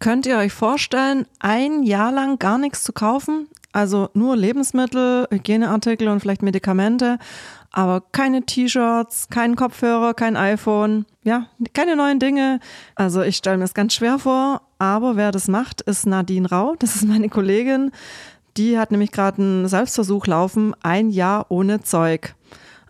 [0.00, 3.48] Könnt ihr euch vorstellen, ein Jahr lang gar nichts zu kaufen?
[3.70, 7.18] Also nur Lebensmittel, Hygieneartikel und vielleicht Medikamente,
[7.70, 12.60] aber keine T-Shirts, kein Kopfhörer, kein iPhone, ja, keine neuen Dinge.
[12.94, 16.76] Also ich stelle mir das ganz schwer vor, aber wer das macht, ist Nadine Rau.
[16.78, 17.92] Das ist meine Kollegin.
[18.56, 22.34] Die hat nämlich gerade einen Selbstversuch laufen, ein Jahr ohne Zeug.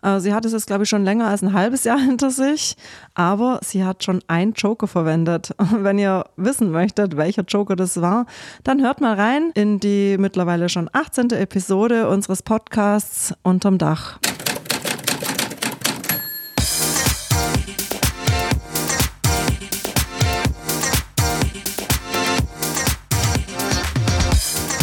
[0.01, 2.75] Äh, sie hat es jetzt, glaube ich, schon länger als ein halbes Jahr hinter sich,
[3.13, 5.51] aber sie hat schon einen Joker verwendet.
[5.57, 8.25] Wenn ihr wissen möchtet, welcher Joker das war,
[8.63, 11.31] dann hört mal rein in die mittlerweile schon 18.
[11.31, 14.19] Episode unseres Podcasts Unterm Dach.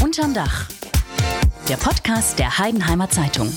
[0.03, 0.69] Unterm Dach.
[1.69, 3.53] Der Podcast der Heidenheimer Zeitung.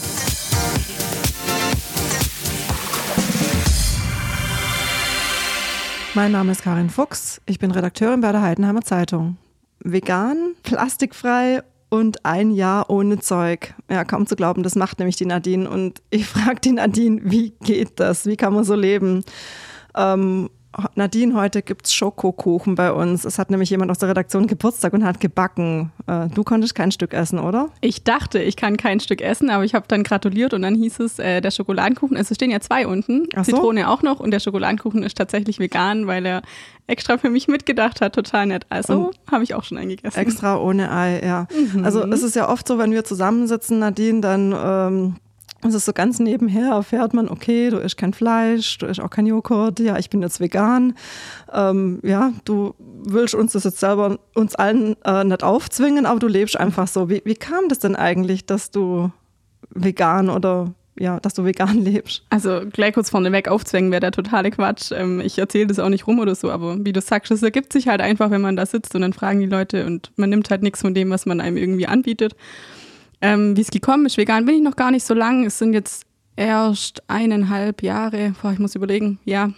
[6.13, 7.41] Mein Name ist Karin Fuchs.
[7.45, 9.37] Ich bin Redakteurin bei der Heidenheimer Zeitung.
[9.79, 13.73] Vegan, plastikfrei und ein Jahr ohne Zeug.
[13.89, 15.69] Ja, kaum zu glauben, das macht nämlich die Nadine.
[15.69, 18.25] Und ich frage die Nadine, wie geht das?
[18.25, 19.23] Wie kann man so leben?
[19.95, 20.49] Ähm,
[20.95, 23.25] Nadine, heute gibt es Schokokuchen bei uns.
[23.25, 25.91] Es hat nämlich jemand aus der Redaktion Geburtstag und hat gebacken.
[26.07, 27.69] Äh, du konntest kein Stück essen, oder?
[27.81, 30.99] Ich dachte, ich kann kein Stück essen, aber ich habe dann gratuliert und dann hieß
[31.01, 33.43] es, äh, der Schokoladenkuchen, also es stehen ja zwei unten, so.
[33.43, 36.41] Zitrone auch noch und der Schokoladenkuchen ist tatsächlich vegan, weil er
[36.87, 38.65] extra für mich mitgedacht hat, total nett.
[38.69, 40.19] Also habe ich auch schon eingegessen.
[40.19, 41.47] Extra ohne Ei, ja.
[41.73, 41.83] Mhm.
[41.83, 44.55] Also es ist ja oft so, wenn wir zusammensitzen, Nadine, dann...
[44.57, 45.15] Ähm,
[45.69, 49.27] ist so ganz nebenher erfährt man, okay, du isst kein Fleisch, du isst auch kein
[49.27, 50.95] Joghurt, ja, ich bin jetzt vegan.
[51.53, 56.27] Ähm, ja, du willst uns das jetzt selber uns allen äh, nicht aufzwingen, aber du
[56.27, 57.09] lebst einfach so.
[57.09, 59.11] Wie, wie kam das denn eigentlich, dass du
[59.69, 62.23] vegan oder ja, dass du vegan lebst?
[62.29, 64.91] Also gleich kurz vorneweg aufzwängen wäre der totale Quatsch.
[64.91, 67.73] Ähm, ich erzähle das auch nicht rum oder so, aber wie du sagst, es ergibt
[67.73, 70.49] sich halt einfach, wenn man da sitzt und dann fragen die Leute und man nimmt
[70.49, 72.35] halt nichts von dem, was man einem irgendwie anbietet.
[73.21, 75.45] Ähm, Wie es gekommen ist, vegan bin ich noch gar nicht so lang.
[75.45, 76.05] Es sind jetzt
[76.35, 79.51] erst eineinhalb Jahre, boah, ich muss überlegen, ja,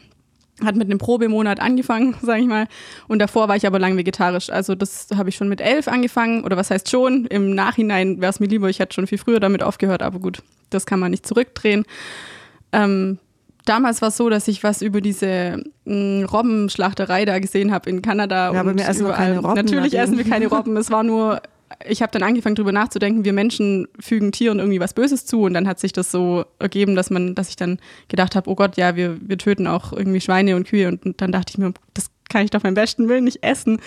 [0.63, 2.67] hat mit einem Probemonat angefangen, sage ich mal.
[3.07, 4.49] Und davor war ich aber lang vegetarisch.
[4.49, 6.43] Also das habe ich schon mit elf angefangen.
[6.43, 7.25] Oder was heißt schon?
[7.25, 10.03] Im Nachhinein wäre es mir lieber, ich hätte schon viel früher damit aufgehört.
[10.03, 11.85] Aber gut, das kann man nicht zurückdrehen.
[12.71, 13.17] Ähm,
[13.65, 17.89] damals war es so, dass ich was über diese mh, mm, Robbenschlachterei da gesehen habe
[17.89, 18.53] in Kanada.
[18.53, 19.17] Ja, aber wir essen überall.
[19.17, 19.55] keine Robben.
[19.55, 20.77] Natürlich essen wir keine Robben.
[20.77, 21.41] Es war nur
[21.87, 25.53] ich habe dann angefangen darüber nachzudenken, wir Menschen fügen Tieren irgendwie was Böses zu und
[25.53, 28.77] dann hat sich das so ergeben, dass man, dass ich dann gedacht habe, oh Gott,
[28.77, 31.73] ja, wir, wir töten auch irgendwie Schweine und Kühe und, und dann dachte ich mir,
[31.93, 33.79] das kann ich doch beim besten Willen nicht essen.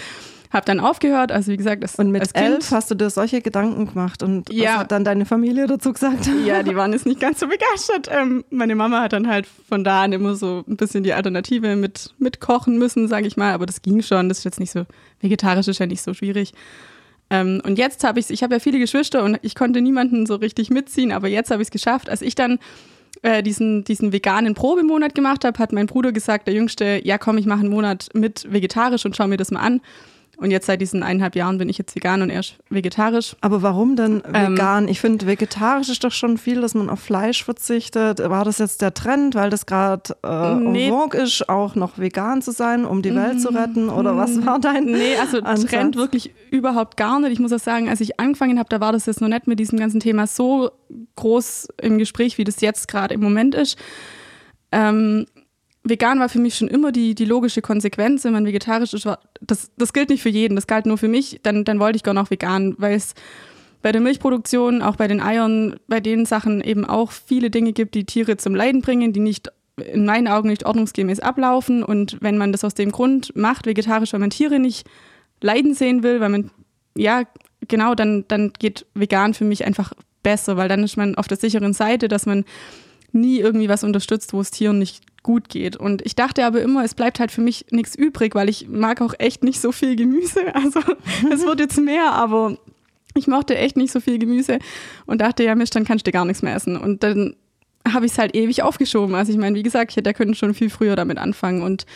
[0.53, 3.87] Hab dann aufgehört, also wie gesagt, das Und mit elf hast du dir solche Gedanken
[3.87, 4.71] gemacht und ja.
[4.71, 6.31] was hat dann deine Familie dazu gesagt?
[6.47, 8.09] Ja, die waren jetzt nicht ganz so begeistert.
[8.11, 11.75] Ähm, meine Mama hat dann halt von da an immer so ein bisschen die Alternative
[11.75, 14.71] mit, mit kochen müssen, sage ich mal, aber das ging schon, das ist jetzt nicht
[14.71, 14.87] so,
[15.21, 16.53] vegetarisch ist ja nicht so schwierig.
[17.31, 20.37] Ähm, und jetzt habe ich ich habe ja viele Geschwister und ich konnte niemanden so
[20.37, 22.09] richtig mitziehen, aber jetzt habe ich es geschafft.
[22.09, 22.59] Als ich dann
[23.23, 27.39] äh, diesen, diesen veganen Probemonat gemacht habe, hat mein Bruder gesagt, der Jüngste, ja komm,
[27.39, 29.81] ich mache einen Monat mit vegetarisch und schau mir das mal an.
[30.39, 33.37] Und jetzt seit diesen eineinhalb Jahren bin ich jetzt vegan und er ist vegetarisch.
[33.41, 34.85] Aber warum denn ähm, vegan?
[34.85, 38.19] Ähm, ich finde, vegetarisch ist doch schon viel, dass man auf Fleisch verzichtet.
[38.19, 40.91] War das jetzt der Trend, weil das gerade äh, nee.
[40.91, 43.89] vogue ist, auch noch vegan zu sein, um die Welt zu retten?
[43.89, 45.71] Oder was war dein Nee, also Ansatz?
[45.71, 47.33] Trend wirklich überhaupt gar nicht.
[47.33, 49.59] Ich muss auch sagen, als ich angefangen habe, da war das jetzt noch nicht mit
[49.59, 50.71] diesem ganzen Thema so
[51.17, 53.79] groß im Gespräch, wie das jetzt gerade im Moment ist.
[54.71, 55.27] Ähm,
[55.89, 58.25] vegan war für mich schon immer die, die logische Konsequenz.
[58.25, 59.09] Wenn man vegetarisch ist,
[59.41, 62.03] das, das gilt nicht für jeden, das galt nur für mich, dann, dann wollte ich
[62.03, 63.15] gar noch vegan, weil es
[63.83, 67.95] bei der Milchproduktion, auch bei den Eiern, bei den Sachen eben auch viele Dinge gibt,
[67.95, 71.83] die Tiere zum Leiden bringen, die nicht in meinen Augen nicht ordnungsgemäß ablaufen.
[71.83, 74.87] Und wenn man das aus dem Grund macht, vegetarisch, weil man Tiere nicht
[75.41, 76.51] leiden sehen will, weil man,
[76.97, 77.23] ja,
[77.69, 79.93] genau, dann, dann geht vegan für mich einfach
[80.23, 82.45] besser, weil dann ist man auf der sicheren Seite, dass man
[83.13, 85.77] nie irgendwie was unterstützt, wo es Tieren nicht gut geht.
[85.77, 89.01] Und ich dachte aber immer, es bleibt halt für mich nichts übrig, weil ich mag
[89.01, 90.41] auch echt nicht so viel Gemüse.
[90.55, 90.81] Also
[91.31, 92.57] es wird jetzt mehr, aber
[93.15, 94.61] ich mochte echt nicht so viel Gemüse
[95.05, 96.77] und dachte, ja Mist, dann kannst du gar nichts mehr essen.
[96.77, 97.35] Und dann
[97.87, 99.17] habe ich es halt ewig aufgeschoben.
[99.17, 101.87] Also ich meine, wie gesagt, ich hätte können schon viel früher damit anfangen und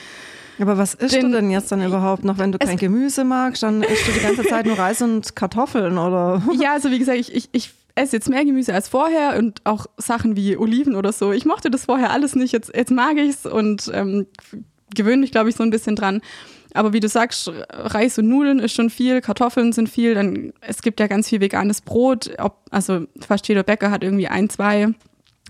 [0.58, 3.62] aber was isst den, du denn jetzt dann überhaupt noch, wenn du kein Gemüse magst?
[3.62, 6.42] Dann isst du die ganze Zeit nur Reis und Kartoffeln, oder?
[6.60, 9.86] Ja, also wie gesagt, ich, ich, ich esse jetzt mehr Gemüse als vorher und auch
[9.96, 11.32] Sachen wie Oliven oder so.
[11.32, 14.26] Ich mochte das vorher alles nicht, jetzt, jetzt mag ich es und ähm,
[14.94, 16.20] gewöhne mich, glaube ich, so ein bisschen dran.
[16.72, 20.82] Aber wie du sagst, Reis und Nudeln ist schon viel, Kartoffeln sind viel, dann es
[20.82, 24.88] gibt ja ganz viel veganes Brot, ob, also fast jeder Bäcker hat irgendwie ein, zwei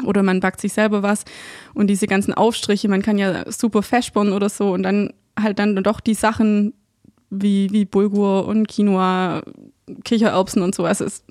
[0.04, 1.24] oder man backt sich selber was
[1.74, 5.82] und diese ganzen Aufstriche, man kann ja super Feschborn oder so und dann halt dann
[5.82, 6.72] doch die Sachen
[7.30, 9.42] wie, wie Bulgur und Quinoa,
[10.04, 10.84] Kichererbsen und so.
[10.84, 11.24] Also es,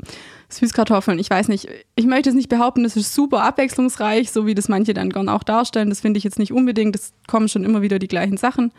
[0.49, 4.55] Süßkartoffeln, ich weiß nicht, ich möchte es nicht behaupten, es ist super abwechslungsreich, so wie
[4.55, 5.89] das manche dann gern auch darstellen.
[5.89, 8.71] Das finde ich jetzt nicht unbedingt, es kommen schon immer wieder die gleichen Sachen.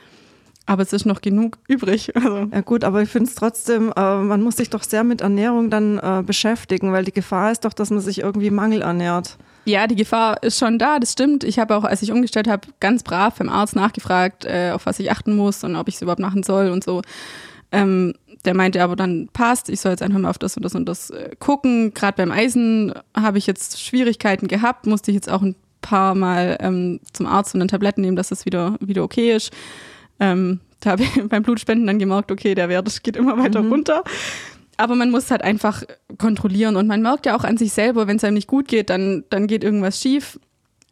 [0.67, 2.13] Aber es ist noch genug übrig.
[2.21, 2.49] Also.
[2.53, 5.71] Ja gut, aber ich finde es trotzdem, äh, man muss sich doch sehr mit Ernährung
[5.71, 9.37] dann äh, beschäftigen, weil die Gefahr ist doch, dass man sich irgendwie mangelernährt.
[9.65, 11.45] Ja, die Gefahr ist schon da, das stimmt.
[11.45, 14.99] Ich habe auch, als ich umgestellt habe, ganz brav beim Arzt nachgefragt, äh, auf was
[14.99, 17.03] ich achten muss und ob ich es überhaupt machen soll und so.
[17.73, 18.15] Ähm,
[18.45, 20.87] der meinte aber dann, passt, ich soll jetzt einfach mal auf das und das und
[20.87, 21.93] das äh, gucken.
[21.95, 26.57] Gerade beim Eisen habe ich jetzt Schwierigkeiten gehabt, musste ich jetzt auch ein paar Mal
[26.61, 29.53] ähm, zum Arzt und dann Tabletten nehmen, dass das wieder, wieder okay ist.
[30.19, 33.73] Ähm, da habe ich beim Blutspenden dann gemerkt, okay, der Wert geht immer weiter mhm.
[33.73, 34.05] runter.
[34.77, 35.83] Aber man muss halt einfach
[36.17, 38.89] kontrollieren und man merkt ja auch an sich selber, wenn es einem nicht gut geht,
[38.89, 40.41] dann, dann geht irgendwas schief.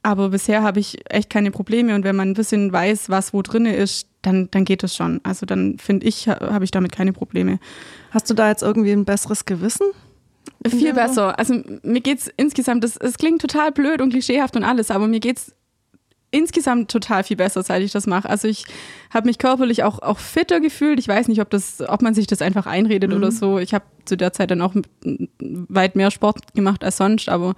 [0.02, 3.42] Aber bisher habe ich echt keine Probleme und wenn man ein bisschen weiß, was wo
[3.42, 5.20] drin ist, dann, dann geht es schon.
[5.24, 7.58] Also dann finde ich, habe ich damit keine Probleme.
[8.10, 9.86] Hast du da jetzt irgendwie ein besseres Gewissen?
[10.66, 11.38] Viel besser.
[11.38, 15.20] Also mir geht es insgesamt, es klingt total blöd und klischeehaft und alles, aber mir
[15.20, 15.54] geht es
[16.30, 18.28] insgesamt total viel besser, seit ich das mache.
[18.28, 18.64] Also ich
[19.10, 20.98] habe mich körperlich auch, auch fitter gefühlt.
[20.98, 23.16] Ich weiß nicht, ob, das, ob man sich das einfach einredet mhm.
[23.16, 23.58] oder so.
[23.58, 24.74] Ich habe zu der Zeit dann auch
[25.40, 27.54] weit mehr Sport gemacht als sonst, aber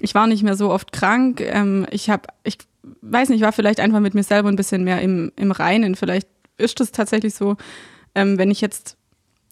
[0.00, 1.40] ich war nicht mehr so oft krank.
[1.40, 2.58] Ähm, ich habe, ich
[3.02, 5.94] weiß nicht, ich war vielleicht einfach mit mir selber ein bisschen mehr im, im Reinen.
[5.94, 6.28] Vielleicht
[6.58, 7.56] ist das tatsächlich so,
[8.14, 8.96] ähm, wenn ich jetzt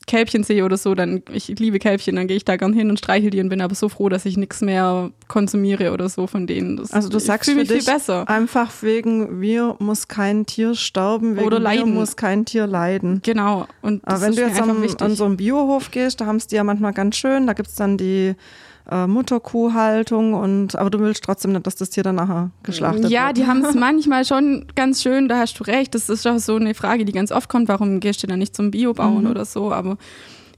[0.06, 2.98] Kälbchen sehe oder so, dann, ich liebe Kälbchen, dann gehe ich da gern hin und
[2.98, 6.46] streichel die und bin aber so froh, dass ich nichts mehr konsumiere oder so von
[6.46, 6.76] denen.
[6.76, 8.28] Das, also du sagst für dich besser.
[8.28, 11.86] einfach wegen wir muss kein Tier sterben, wegen oder leiden.
[11.86, 13.20] wir muss kein Tier leiden.
[13.24, 13.66] Genau.
[13.80, 16.56] Und aber wenn du jetzt am, an so einen Biohof gehst, da haben es die
[16.56, 18.34] ja manchmal ganz schön, da gibt es dann die
[18.90, 23.04] äh, Mutterkuhhaltung und aber du willst trotzdem nicht, dass das Tier dann nachher geschlachtet ja,
[23.04, 23.12] wird.
[23.12, 25.94] Ja, die haben es manchmal schon ganz schön, da hast du recht.
[25.94, 28.54] Das ist auch so eine Frage, die ganz oft kommt, warum gehst du dann nicht
[28.54, 29.30] zum Bio bauen mhm.
[29.30, 29.72] oder so.
[29.72, 29.96] Aber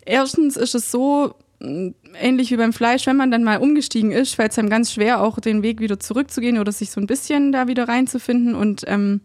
[0.04, 1.90] erstens ist es so, mm,
[2.20, 5.20] ähnlich wie beim Fleisch, wenn man dann mal umgestiegen ist, fällt es einem ganz schwer,
[5.20, 8.56] auch den Weg wieder zurückzugehen oder sich so ein bisschen da wieder reinzufinden.
[8.56, 9.20] Und ähm,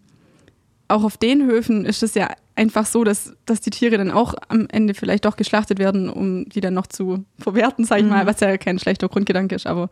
[0.88, 4.34] auch auf den Höfen ist es ja einfach so, dass, dass die Tiere dann auch
[4.50, 8.10] am Ende vielleicht doch geschlachtet werden, um die dann noch zu verwerten, sag ich mhm.
[8.12, 9.68] mal, was ja kein schlechter Grundgedanke ist.
[9.68, 9.90] Aber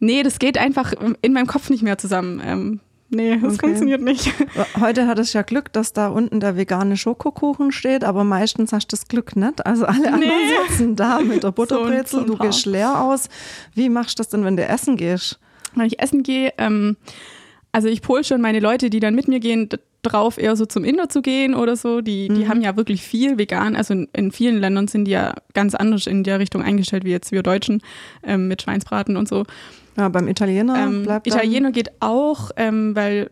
[0.00, 0.92] nee, das geht einfach
[1.22, 2.42] in meinem Kopf nicht mehr zusammen.
[2.44, 2.80] Ähm,
[3.10, 3.66] nee, das okay.
[3.66, 4.32] funktioniert nicht.
[4.80, 8.88] Heute hat es ja Glück, dass da unten der vegane Schokokuchen steht, aber meistens hast
[8.88, 9.64] du das Glück nicht.
[9.66, 10.08] Also alle nee.
[10.08, 13.28] anderen sitzen da mit der Butterbrezel, so du gehst leer aus.
[13.74, 15.38] Wie machst du das denn, wenn du essen gehst?
[15.74, 16.96] Wenn ich essen gehe, ähm,
[17.72, 19.68] also ich pol schon meine Leute, die dann mit mir gehen,
[20.02, 22.00] drauf, eher so zum Inder zu gehen oder so.
[22.00, 22.48] Die, die mhm.
[22.48, 23.76] haben ja wirklich viel vegan.
[23.76, 27.10] Also in, in, vielen Ländern sind die ja ganz anders in der Richtung eingestellt, wie
[27.10, 27.82] jetzt wir Deutschen
[28.22, 29.44] ähm, mit Schweinsbraten und so.
[29.96, 33.30] Ja, beim Italiener ähm, bleibt Italiener geht auch, ähm, weil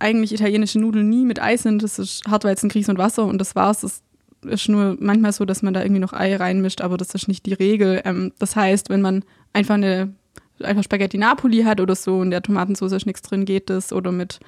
[0.00, 1.82] eigentlich italienische Nudeln nie mit Eis sind.
[1.82, 3.80] Das ist Hartweizen, Grieß und Wasser und das war's.
[3.80, 4.02] Das
[4.42, 7.46] ist nur manchmal so, dass man da irgendwie noch Ei reinmischt, aber das ist nicht
[7.46, 8.02] die Regel.
[8.04, 10.12] Ähm, das heißt, wenn man einfach eine
[10.60, 13.92] einfach Spaghetti Napoli hat oder so und der Tomatensauce ist nichts drin, geht das.
[13.92, 14.40] Oder mit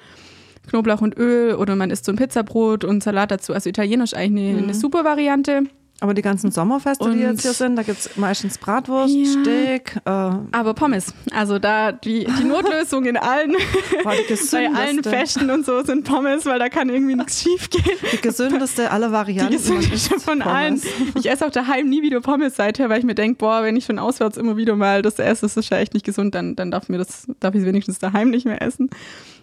[0.67, 3.53] Knoblauch und Öl oder man isst so ein Pizzabrot und Salat dazu.
[3.53, 4.63] Also italienisch eigentlich eine, mhm.
[4.65, 5.63] eine super Variante.
[6.01, 9.41] Aber die ganzen Sommerfeste, und die jetzt hier sind, da gibt es meistens Bratwurst, ja,
[9.41, 9.97] Steak.
[10.03, 11.13] Äh aber Pommes.
[11.31, 13.53] Also da die, die Notlösung in allen,
[14.03, 17.83] bei allen Festen und so sind Pommes, weil da kann irgendwie nichts schief gehen.
[18.13, 19.51] Die gesündeste aller Varianten.
[19.51, 20.51] Die gesündeste von Pommes.
[20.51, 20.81] allen.
[21.19, 23.85] Ich esse auch daheim nie wieder Pommes seither, weil ich mir denke, boah, wenn ich
[23.85, 26.71] schon auswärts immer wieder mal das esse, das ist ja echt nicht gesund, dann, dann
[26.71, 28.89] darf mir das, darf ich es wenigstens daheim nicht mehr essen.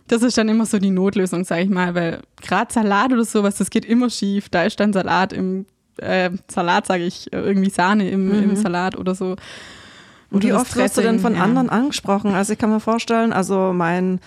[0.09, 3.59] Das ist dann immer so die Notlösung, sag ich mal, weil gerade Salat oder sowas,
[3.59, 4.49] das geht immer schief.
[4.49, 5.67] Da ist dann Salat im
[5.99, 8.51] äh, Salat, sage ich, irgendwie Sahne im, mhm.
[8.51, 9.37] im Salat oder so.
[10.31, 11.43] Und wie oft wirst du denn von ja.
[11.43, 12.35] anderen angesprochen?
[12.35, 14.21] Also ich kann mir vorstellen, also mein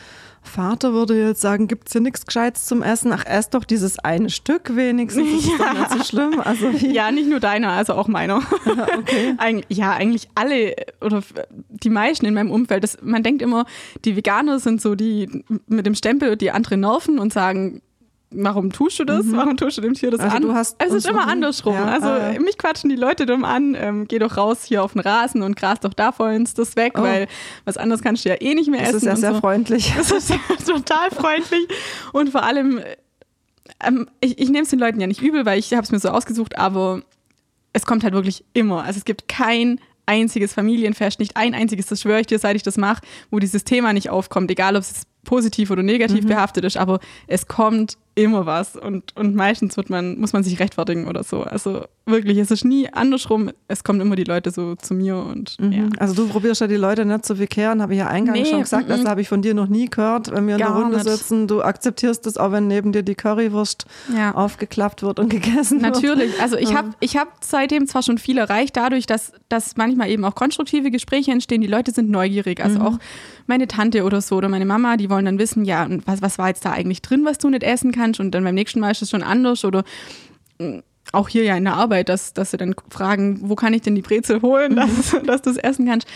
[0.44, 3.14] Vater würde jetzt sagen, gibt es hier nichts Gescheites zum Essen?
[3.14, 5.30] Ach, ess doch dieses eine Stück wenigstens.
[5.32, 5.74] Das ist ja.
[5.74, 6.42] doch nicht so schlimm.
[6.44, 8.38] Also, ja, nicht nur deiner, also auch meiner.
[9.00, 9.36] okay.
[9.38, 11.22] Eig ja, eigentlich alle oder
[11.70, 12.84] die meisten in meinem Umfeld.
[12.84, 13.66] Das, man denkt immer,
[14.04, 17.82] die Veganer sind so die mit dem Stempel die anderen nerven und sagen,
[18.32, 19.26] warum tust du das?
[19.26, 19.38] Mhm.
[19.38, 20.42] Warum tust du dem Tier das also an?
[20.42, 21.74] Du hast es ist immer andersrum.
[21.74, 22.40] Ja, also äh.
[22.40, 25.56] mich quatschen die Leute dumm an, ähm, geh doch raus hier auf den Rasen und
[25.56, 27.04] gras doch da vollends das weg, oh.
[27.04, 27.28] weil
[27.66, 29.06] was anderes kannst du ja eh nicht mehr das essen.
[29.06, 29.40] Das ist ja sehr so.
[29.40, 29.94] freundlich.
[29.96, 30.34] Das ist
[30.66, 31.68] total freundlich
[32.14, 32.80] und vor allem,
[33.84, 36.00] ähm, ich, ich nehme es den Leuten ja nicht übel, weil ich habe es mir
[36.00, 37.02] so ausgesucht, aber
[37.74, 38.84] es kommt halt wirklich immer.
[38.84, 42.64] Also es gibt kein einziges Familienfest, nicht ein einziges, das schwöre ich dir, seit ich
[42.64, 46.30] das mache, wo dieses Thema nicht aufkommt, egal ob es positiv oder negativ mhm.
[46.30, 50.60] behaftet ist, aber es kommt immer was und, und meistens wird man, muss man sich
[50.60, 51.44] rechtfertigen oder so.
[51.44, 53.52] Also wirklich, es ist nie andersrum.
[53.70, 55.72] Es kommen immer die Leute so zu mir und Mhm.
[55.72, 55.84] ja.
[55.98, 58.60] Also du probierst ja die Leute nicht zu bekehren, habe ich ja eingangs Nee, schon
[58.62, 58.90] gesagt.
[58.90, 59.08] Das mhm.
[59.08, 61.08] habe ich von dir noch nie gehört, wenn wir in der Gar Runde nicht.
[61.10, 61.48] sitzen.
[61.48, 64.36] Du akzeptierst es auch, wenn neben dir die Currywurst Ja.
[64.36, 65.94] aufgeklappt wird und gegessen wird.
[65.96, 66.40] Natürlich.
[66.42, 70.26] Also ich habe ich hab seitdem zwar schon viel erreicht, dadurch, dass, dass manchmal eben
[70.26, 71.62] auch konstruktive Gespräche entstehen.
[71.62, 72.62] Die Leute sind neugierig.
[72.62, 72.98] Also auch
[73.48, 76.38] meine Tante oder so oder meine Mama, die wollen dann wissen, ja, und was, was
[76.38, 78.01] war jetzt da eigentlich drin, was du nicht essen kannst?
[78.20, 79.66] Und dann beim nächsten Mal ist es schon anders.
[79.66, 79.84] Oder
[80.60, 80.82] mh,
[81.12, 83.96] auch hier ja in der Arbeit, dass, dass sie dann fragen, wo kann ich denn
[83.96, 86.08] die Brezel holen, dass, dass du es essen kannst.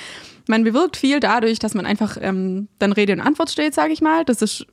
[0.48, 4.02] Man bewirkt viel dadurch, dass man einfach ähm, dann Rede und Antwort steht, sage ich
[4.02, 4.24] mal.
[4.26, 4.68] Das ist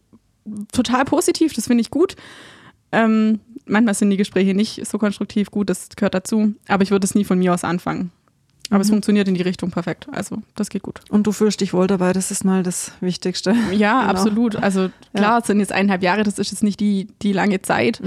[0.73, 2.17] total positiv, das finde ich gut.
[2.93, 6.55] Ähm, manchmal sind die Gespräche nicht so konstruktiv gut, das gehört dazu.
[6.69, 8.11] Aber ich würde es nie von mir aus anfangen.
[8.73, 10.07] Aber es funktioniert in die Richtung perfekt.
[10.13, 11.01] Also das geht gut.
[11.11, 13.55] Und du fühlst dich wohl dabei, das ist mal das Wichtigste.
[13.73, 14.11] Ja, Genau.
[14.11, 14.57] absolut.
[14.57, 18.01] Also klar, es sind jetzt eineinhalb Jahre, das ist jetzt nicht die, die lange Zeit.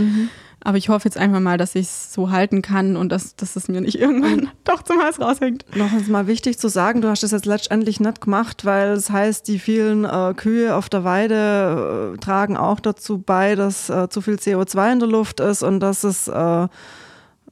[0.62, 3.56] Aber ich hoffe jetzt einfach mal, dass ich es so halten kann und dass, dass
[3.56, 5.64] es mir nicht irgendwann doch zum Hals raushängt.
[5.76, 9.12] Noch ist mal wichtig zu sagen, du hast es jetzt letztendlich nicht gemacht, weil es
[9.12, 14.10] heißt, die vielen äh, Kühe auf der Weide äh, tragen auch dazu bei, dass äh,
[14.10, 16.68] zu viel CO2 in der Luft ist und dass es äh,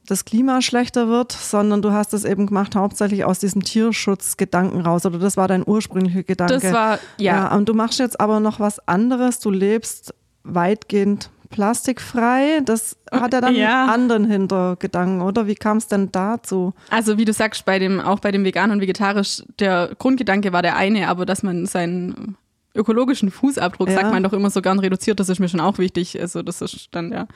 [0.06, 5.06] das Klima schlechter wird, sondern du hast es eben gemacht hauptsächlich aus diesem Tierschutzgedanken raus
[5.06, 6.54] oder das war dein ursprünglicher Gedanke.
[6.60, 12.60] Das war, ja, und du machst jetzt aber noch was anderes, du lebst weitgehend plastikfrei.
[12.64, 13.82] Das hat ja dann Ja.
[13.84, 15.46] einen anderen Hintergedanken, oder?
[15.46, 16.74] Wie kam es denn dazu?
[16.90, 20.62] Also wie du sagst, bei dem, auch bei dem Vegan und Vegetarisch, der Grundgedanke war
[20.62, 22.36] der eine, aber dass man seinen
[22.74, 23.94] ökologischen Fußabdruck, Ja.
[24.00, 26.20] sagt man doch immer so gern reduziert, das ist mir schon auch wichtig.
[26.20, 27.26] Also das ist dann ja.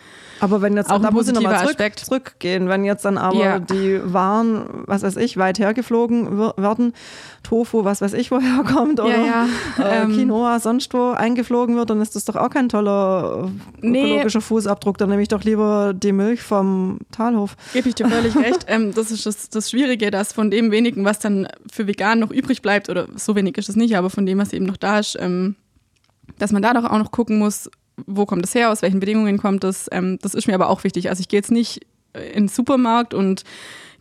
[0.40, 2.00] Aber wenn jetzt, Auch ein da muss ich zurück, Aspekt.
[2.00, 3.58] zurückgehen, wenn jetzt dann aber Ja.
[3.60, 6.92] die Waren, was weiß ich, weit hergeflogen werden,
[7.48, 9.46] Tofu, was weiß ich, woher kommt, oder Ja,
[9.78, 10.12] ja, Äh, ähm.
[10.12, 13.50] Quinoa, sonst wo eingeflogen wird, dann ist das doch auch kein toller
[13.82, 14.04] äh, Nee.
[14.12, 14.98] ökologischer Fußabdruck.
[14.98, 17.56] Dann nehme ich doch lieber die Milch vom Talhof.
[17.72, 18.66] Gebe ich dir völlig recht.
[18.68, 22.30] Ähm, das ist das, das Schwierige, dass von dem wenigen, was dann für vegan noch
[22.30, 24.98] übrig bleibt, oder so wenig ist es nicht, aber von dem, was eben noch da
[24.98, 25.56] ist, ähm,
[26.38, 27.70] dass man da doch auch noch gucken muss,
[28.06, 29.86] wo kommt es her, aus welchen Bedingungen kommt es.
[29.90, 31.08] Ähm, das ist mir aber auch wichtig.
[31.08, 31.80] Also ich gehe jetzt nicht
[32.12, 33.42] äh, in den Supermarkt und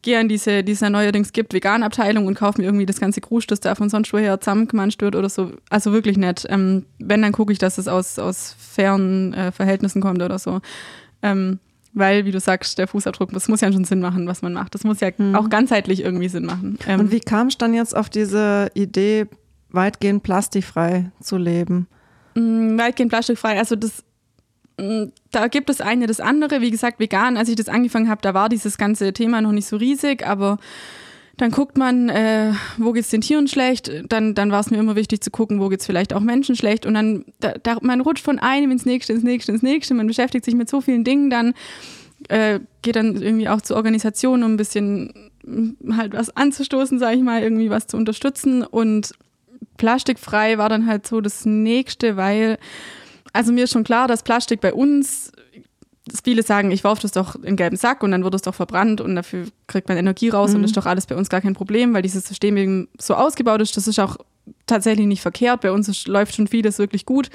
[0.02, 3.22] gehe an diese, die es ja neuerdings gibt, Vegan-Abteilung und kaufe mir irgendwie das ganze
[3.22, 5.52] Krusch, das da von sonst woher zusammengemanscht wird oder so.
[5.70, 6.46] Also wirklich nicht.
[6.50, 10.62] Ähm, wenn, dann gucke ich, dass es aus, aus fairen äh, Verhältnissen kommt oder so.
[11.22, 11.60] Ähm,
[11.94, 14.76] weil, wie du sagst, der Fußabdruck, das muss ja schon Sinn machen, was man macht.
[14.76, 16.78] Das muss ja auch ganzheitlich irgendwie Sinn machen.
[16.88, 19.26] Ähm, Und wie kam es dann jetzt auf diese Idee,
[19.70, 21.88] weitgehend plastikfrei zu leben?
[22.36, 23.58] mh, weitgehend plastikfrei.
[23.58, 24.04] Also das,
[25.32, 26.62] da gibt es eine das andere.
[26.62, 29.68] Wie gesagt, vegan, als ich das angefangen habe, da war dieses ganze Thema noch nicht
[29.68, 30.60] so riesig, aber
[31.38, 33.92] dann guckt man, äh, wo geht's den Tieren schlecht.
[34.10, 36.86] Dann, dann war es mir immer wichtig zu gucken, wo geht's vielleicht auch Menschen schlecht.
[36.86, 39.94] Und dann, da, da, man rutscht von einem ins nächste, ins nächste, ins nächste.
[39.94, 41.30] Man beschäftigt sich mit so vielen Dingen.
[41.30, 41.54] Dann
[42.30, 47.18] äh, geht dann irgendwie auch zur Organisation, um ein bisschen mh, halt was anzustoßen, sage
[47.18, 48.64] ich mal, irgendwie was zu unterstützen.
[48.64, 49.14] Und
[49.78, 52.58] plastikfrei war dann halt so das nächste, weil,
[53.38, 55.32] also mir ist schon klar, dass Plastik bei uns,
[56.24, 58.56] viele sagen, ich werfe das doch in den gelben Sack und dann wird es doch
[58.56, 61.54] verbrannt und dafür kriegt man Energie raus und ist doch alles bei uns gar kein
[61.54, 63.78] Problem, weil dieses System eben so ausgebaut ist.
[63.78, 64.18] Das ist auch
[64.66, 65.62] tatsächlich nicht verkehrt.
[65.62, 67.30] Bei uns ist, läuft schon vieles wirklich gut.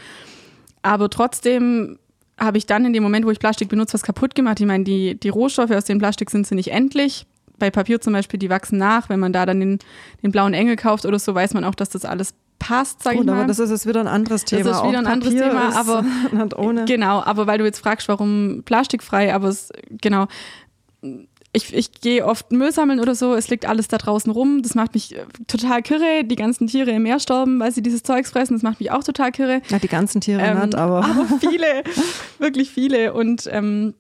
[0.83, 1.99] Aber trotzdem
[2.37, 4.59] habe ich dann in dem Moment, wo ich Plastik benutze, was kaputt gemacht.
[4.59, 7.27] Ich meine, die, die Rohstoffe aus dem Plastik sind sie nicht endlich.
[7.59, 9.09] Bei Papier zum Beispiel, die wachsen nach.
[9.09, 9.79] Wenn man da dann den,
[10.21, 13.25] den blauen Engel kauft oder so, weiß man auch, dass das alles passt, sage ich
[13.25, 13.39] mal.
[13.39, 14.61] aber das ist jetzt wieder ein anderes Thema.
[14.61, 16.85] ist wieder Auch ein anderes Papier Thema, aber- nicht ohne.
[16.85, 20.27] Genau, aber weil du jetzt fragst, warum plastikfrei, aber es, genau.
[21.55, 24.63] Ich, ich gehe oft Müll sammeln oder so, es liegt alles da draußen rum.
[24.63, 26.25] Das macht mich äh, total kirre.
[26.25, 28.55] Die ganzen Tiere im Meer sterben, weil sie dieses Zeugs fressen.
[28.55, 29.61] Das macht mich auch total kirre.
[29.69, 31.05] Ja, die ganzen Tiere Ähm, nicht, aber,
[31.41, 31.83] viele,
[32.39, 33.13] wirklich viele.
[33.13, 33.93] Und ähm,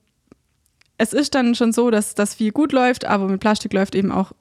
[0.96, 4.12] es ist dann schon so, dass das viel gut läuft, aber mit Plastik läuft eben
[4.12, 4.32] auch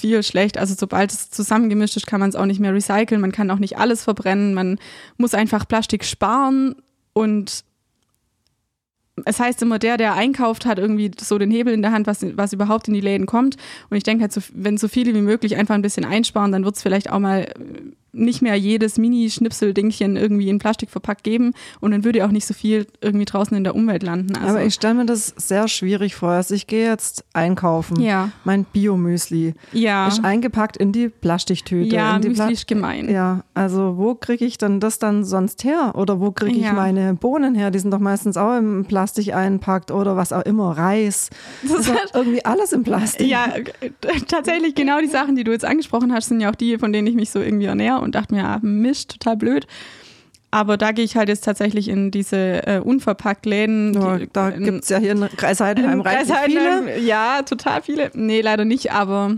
[0.00, 0.58] viel schlecht.
[0.58, 3.20] Also sobald es zusammengemischt ist, kann man es auch nicht mehr recyceln.
[3.20, 4.54] Man kann auch nicht alles verbrennen.
[4.54, 4.78] Man
[5.16, 6.76] muss einfach Plastik sparen
[7.12, 7.64] und
[9.24, 12.24] es heißt immer, der, der einkauft, hat irgendwie so den Hebel in der Hand, was,
[12.36, 13.56] was überhaupt in die Läden kommt.
[13.90, 16.64] Und ich denke halt, so, wenn so viele wie möglich einfach ein bisschen einsparen, dann
[16.64, 17.52] wird es vielleicht auch mal äh,
[18.12, 21.52] nicht mehr jedes Mini-Schnipsel-Dingchen irgendwie in Plastik verpackt geben.
[21.80, 24.34] Und dann würde auch nicht so viel irgendwie draußen in der Umwelt landen.
[24.36, 26.30] Also, aber ich stelle mir das sehr schwierig vor.
[26.30, 28.00] Also ich gehe jetzt einkaufen.
[28.00, 28.30] Ja.
[28.44, 31.94] Mein Biomüsli ja, ist eingepackt in die Plastiktüte.
[31.94, 33.08] ja, in die Müsli Pla- ist gemein.
[33.10, 35.92] Ja, also wo kriege ich dann das dann sonst her?
[35.94, 36.72] Oder wo kriege ich Ja.
[36.72, 37.70] meine Bohnen her?
[37.70, 41.30] Die sind doch meistens auch im Plastik einpackt oder was auch immer, Reis.
[41.62, 43.26] Das ist doch irgendwie alles im Plastik.
[43.28, 43.46] Ja,
[44.28, 47.06] tatsächlich genau die Sachen, die du jetzt angesprochen hast, sind ja auch die, von denen
[47.06, 49.66] ich mich so irgendwie ernähre und dachte mir, ah, Mist, total blöd.
[50.52, 53.94] aber da gehe ich halt jetzt tatsächlich in diese äh, unverpackt Läden.
[53.94, 56.98] Ja, die- da gibt es ja hier in Kreisheidenheim in reichlich viele.
[56.98, 58.10] Ja, total viele.
[58.14, 59.36] Nee, leider nicht, aber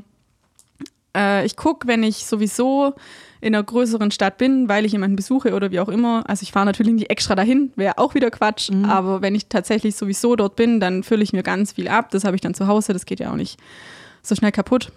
[1.17, 2.95] äh, ich gucke, wenn ich sowieso
[3.41, 6.23] in einer größeren Stadt bin, weil ich jemanden besuche oder wie auch immer.
[6.29, 8.71] Also ich fahre natürlich nicht extra dahin, wäre auch wieder Quatsch.
[8.71, 8.85] Mhm.
[8.85, 12.11] Aber wenn ich tatsächlich sowieso dort bin, dann fülle ich mir ganz viel ab.
[12.13, 13.59] Das habe ich dann zu Hause, das geht ja auch nicht
[14.23, 14.93] so schnell kaputt.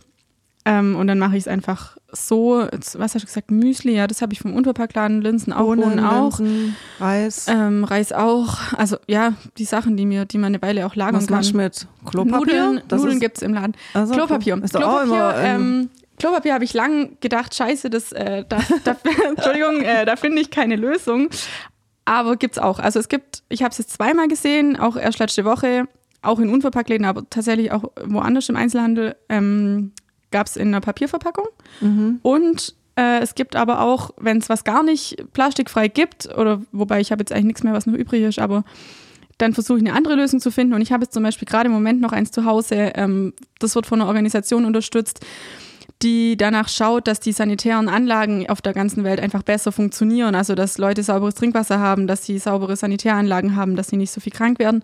[0.67, 4.23] Ähm, und dann mache ich es einfach so, was hast du gesagt, Müsli, ja, das
[4.23, 6.39] habe ich vom Unverpacktladen, Linsen auch, Bohnen, auch.
[6.39, 7.45] Linsen, Reis.
[7.47, 8.57] Ähm, Reis auch.
[8.75, 11.43] Also ja, die Sachen, die mir, die man eine Weile auch lagern Was kann.
[11.43, 12.39] du mit Klopapier?
[12.39, 13.75] Nudeln, Das Nudeln gibt es im Laden.
[13.93, 14.55] Also, Klopapier.
[14.63, 18.57] ist Klopapier, auch immer, ähm, ähm, Klopapier habe ich lang gedacht, scheiße, das, äh, da,
[18.83, 18.95] da,
[19.29, 21.29] Entschuldigung, äh, da finde ich keine Lösung.
[22.05, 22.79] Aber gibt's auch.
[22.79, 25.87] Also es gibt, ich habe es jetzt zweimal gesehen, auch erst letzte Woche,
[26.21, 29.91] auch in Unverpacktläden, aber tatsächlich auch woanders im Einzelhandel, ähm,
[30.35, 31.47] gab es in einer Papierverpackung.
[31.79, 32.19] Mhm.
[32.21, 36.99] Und äh, es gibt aber auch, wenn es was gar nicht plastikfrei gibt, oder wobei
[36.99, 38.65] ich habe jetzt eigentlich nichts mehr, was noch übrig ist, aber
[39.37, 40.73] dann versuche ich eine andere Lösung zu finden.
[40.73, 42.75] Und ich habe jetzt zum Beispiel gerade im Moment noch eins zu Hause.
[42.95, 45.25] Ähm, das wird von einer Organisation unterstützt,
[46.01, 50.35] die danach schaut, dass die sanitären Anlagen auf der ganzen Welt einfach besser funktionieren.
[50.35, 54.19] Also, dass Leute sauberes Trinkwasser haben, dass sie saubere Sanitäranlagen haben, dass sie nicht so
[54.19, 54.83] viel krank werden.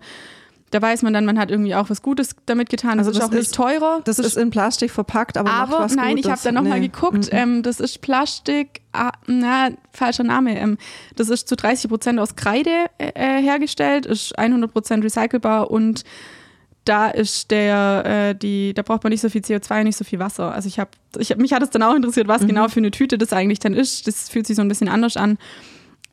[0.72, 2.98] Da weiß man dann, man hat irgendwie auch was Gutes damit getan.
[2.98, 4.00] Das Also ist das auch nicht ist- teurer.
[4.04, 6.30] Das ist in Plastik verpackt, aber, macht Aber was nein, ich Gutes.
[6.30, 6.88] habe da nochmal Nee.
[6.88, 7.30] geguckt.
[7.32, 7.38] Mhm.
[7.38, 10.58] Ähm, das ist Plastik, ah, na, falscher Name.
[10.58, 10.78] Ähm,
[11.14, 16.04] das ist zu 30 Prozent aus Kreide äh, hergestellt, ist 100 Prozent recycelbar und
[16.84, 20.18] da ist der, äh, die, da braucht man nicht so viel CO2, nicht so viel
[20.18, 20.52] Wasser.
[20.52, 22.30] Also ich habe, ich mich hat es dann auch interessiert, Mhm.
[22.32, 24.06] was genau für eine Tüte das eigentlich dann ist.
[24.08, 25.38] Das fühlt sich so ein bisschen anders an.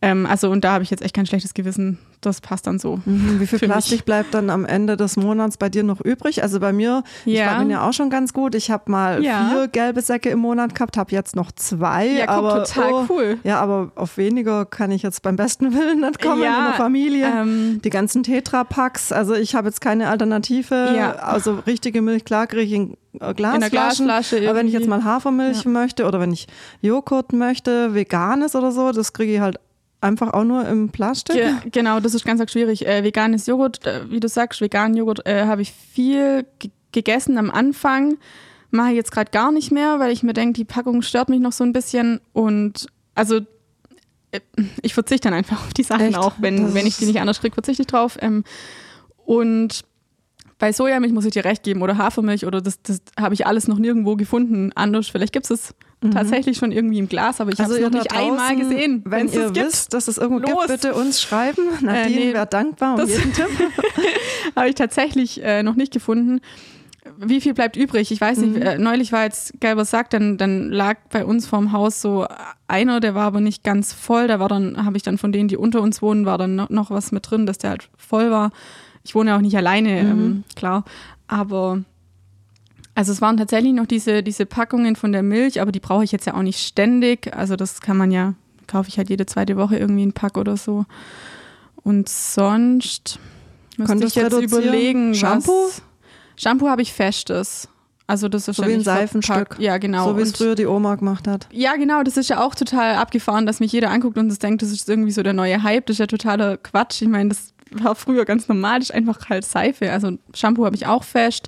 [0.02, 1.98] Ähm, also und da habe ich jetzt echt kein schlechtes Gewissen.
[2.22, 3.00] Das passt dann so.
[3.06, 3.72] Mhm, Wie viel für mich.
[3.74, 6.42] Plastik bleibt dann am Ende des Monats bei dir noch übrig?
[6.42, 7.48] Also bei mir, ich Ja.
[7.52, 8.56] war bin ja auch schon ganz gut.
[8.56, 9.50] Ich habe mal Ja.
[9.52, 12.08] vier gelbe Säcke im Monat gehabt, habe jetzt noch zwei.
[12.08, 13.38] Ja, guck, aber, total oh, cool.
[13.44, 16.74] Ja, aber auf weniger kann ich jetzt beim besten Willen nicht kommen Ja, in der
[16.74, 17.26] Familie.
[17.28, 20.94] ähm, Die ganzen Tetra-Packs, also ich habe jetzt keine Alternative.
[20.96, 21.12] Ja.
[21.16, 24.06] Also richtige Milch, klar kriege ich in äh, Glasflaschen.
[24.08, 26.48] Glasflasche aber wenn ich jetzt mal Hafermilch möchte oder wenn ich
[26.82, 29.58] Joghurt möchte, veganes oder so, das kriege ich halt
[30.02, 31.36] einfach auch nur im Plastik.
[31.36, 32.86] Ge genau, das ist ganz arg schwierig.
[32.86, 37.38] Äh, veganes Joghurt, äh, wie du sagst, veganen Joghurt äh, habe ich viel ge gegessen
[37.38, 38.18] am Anfang.
[38.72, 41.40] Mache ich jetzt gerade gar nicht mehr, weil ich mir denke, die Packung stört mich
[41.40, 42.20] noch so ein bisschen.
[42.34, 43.42] Und also
[44.32, 44.40] äh,
[44.82, 46.18] ich verzichte dann einfach auf die Sachen Echt?
[46.18, 46.34] auch.
[46.40, 48.18] Wenn, Das wenn ich die nicht anders kriege, verzichte ich drauf.
[48.22, 48.44] Ähm,
[49.26, 49.84] und
[50.58, 53.68] bei Sojamilch muss ich dir recht geben oder Hafermilch oder das, das habe ich alles
[53.68, 54.72] noch nirgendwo gefunden.
[54.76, 55.76] Anders, vielleicht gibt es es
[56.14, 57.86] tatsächlich schon irgendwie im Glas, aber ich habe es Mhm.
[57.86, 59.02] Also noch nicht einmal draußen, gesehen.
[59.06, 59.68] Wenn ihr das gibt.
[59.68, 60.68] wisst, dass es irgendwo Los.
[60.68, 61.62] gibt, bitte uns schreiben.
[61.82, 63.48] Nadine nee, wäre dankbar um das- jeden Tipp.
[64.56, 66.40] Habe ich tatsächlich äh, noch nicht gefunden.
[67.18, 68.12] Wie viel bleibt übrig?
[68.12, 68.62] Ich weiß nicht, Mhm.
[68.62, 72.26] äh, neulich war jetzt Gelber Sack, dann, dann lag bei uns vorm Haus so
[72.68, 74.28] einer, der war aber nicht ganz voll.
[74.28, 76.70] Da war dann, habe ich dann von denen, die unter uns wohnen, war dann noch,
[76.70, 78.52] noch was mit drin, dass der halt voll war.
[79.04, 80.10] Ich wohne ja auch nicht alleine, Mhm.
[80.10, 80.84] ähm, klar.
[81.28, 81.84] Aber
[83.00, 86.12] also es waren tatsächlich noch diese, diese Packungen von der Milch, aber die brauche ich
[86.12, 87.34] jetzt ja auch nicht ständig.
[87.34, 88.34] Also das kann man ja,
[88.68, 90.84] kaufe ich halt jede zweite Woche irgendwie einen Pack oder so.
[91.82, 93.18] Und sonst
[93.78, 95.68] müsste Könntest ich jetzt überlegen, Shampoo?
[95.68, 95.82] was...
[96.36, 97.70] Shampoo habe ich festes.
[98.06, 98.84] Also das ist So ja wie ein.
[98.84, 99.56] Seifenstück.
[99.60, 100.10] Ja, genau.
[100.10, 101.48] So wie es früher die Oma gemacht hat.
[101.54, 104.62] ja, genau, das ist ja auch total abgefahren, dass mich jeder anguckt und das denkt,
[104.62, 105.86] das ist irgendwie so der neue Hype.
[105.86, 107.02] Das ist ja totaler Quatsch.
[107.02, 109.90] Ich meine, das war früher ganz normal, das ist einfach halt Seife.
[109.90, 111.48] Also Shampoo habe ich auch fest.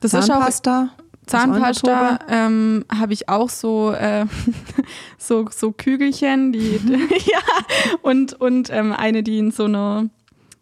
[0.00, 0.90] Das ist auch Zahnpasta.
[1.26, 4.26] Zahnpasta ähm, habe ich auch so, äh,
[5.18, 6.80] so, so Kügelchen, die,
[7.26, 7.40] ja,
[8.02, 10.08] und, und ähm, eine, die in so einer,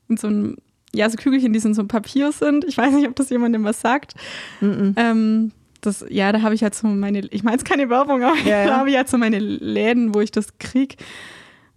[0.08, 0.56] in so einem,
[0.92, 2.64] ja, so Kügelchen, die in so einem Papier sind.
[2.64, 4.14] Ich weiß nicht, ob das jemandem was sagt.
[4.60, 8.36] Ähm, das, ja, da habe ich halt so meine, ich meine, es keine Werbung, aber
[8.44, 8.66] Ja, ja.
[8.66, 10.96] da habe ich halt so meine Läden, wo ich das krieg.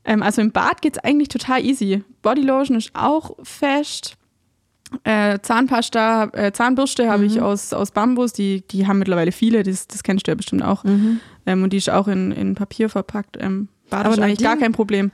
[0.06, 2.04] Ähm, also im Bad geht es eigentlich total easy.
[2.22, 4.15] Bodylotion ist auch fest.
[5.04, 7.30] Äh, Zahnpasta, äh, Zahnbürste habe Mhm.
[7.30, 10.63] ich aus, aus Bambus, die, die haben mittlerweile viele, das, das kennst du ja bestimmt
[10.63, 10.84] auch.
[10.84, 11.19] Mhm.
[11.45, 13.38] Ähm, und die ist auch in, in Papier verpackt.
[13.39, 15.12] Ähm, Bad Aber eigentlich gar kein Problem.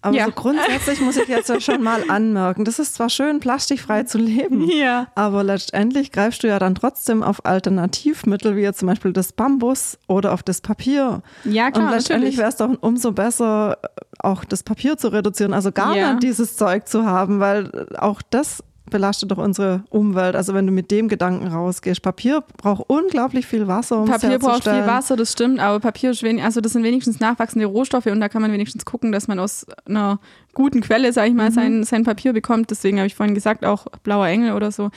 [0.00, 0.26] Aber Ja.
[0.26, 4.16] so grundsätzlich muss ich jetzt ja schon mal anmerken, das ist zwar schön, plastikfrei zu
[4.18, 5.08] leben, Ja.
[5.16, 9.98] aber letztendlich greifst du ja dann trotzdem auf Alternativmittel, wie jetzt zum Beispiel das Bambus
[10.06, 11.22] oder auf das Papier.
[11.44, 13.78] Ja, klar, Und letztendlich wäre es doch umso besser,
[14.20, 16.10] auch das Papier zu reduzieren, also gar Ja.
[16.12, 20.36] nicht dieses Zeug zu haben, weil auch das belastet doch unsere Umwelt.
[20.36, 24.64] Also wenn du mit dem Gedanken rausgehst, Papier braucht unglaublich viel Wasser, um Papier braucht
[24.64, 24.86] viel.
[24.86, 28.28] Wasser, das stimmt, aber Papier ist wenig, also das sind wenigstens nachwachsende Rohstoffe und da
[28.28, 30.20] kann man wenigstens gucken, dass man aus einer
[30.54, 32.70] guten Quelle, sage ich mal, sein, sein Papier bekommt.
[32.70, 34.90] Deswegen habe ich vorhin gesagt, auch blauer Engel oder so.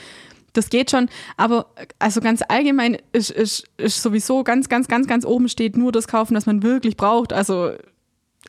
[0.52, 1.66] Das geht schon, aber
[1.98, 6.08] also ganz allgemein ist, ist, ist sowieso ganz, ganz, ganz, ganz oben steht nur das
[6.08, 7.32] kaufen, das man wirklich braucht.
[7.32, 7.72] Also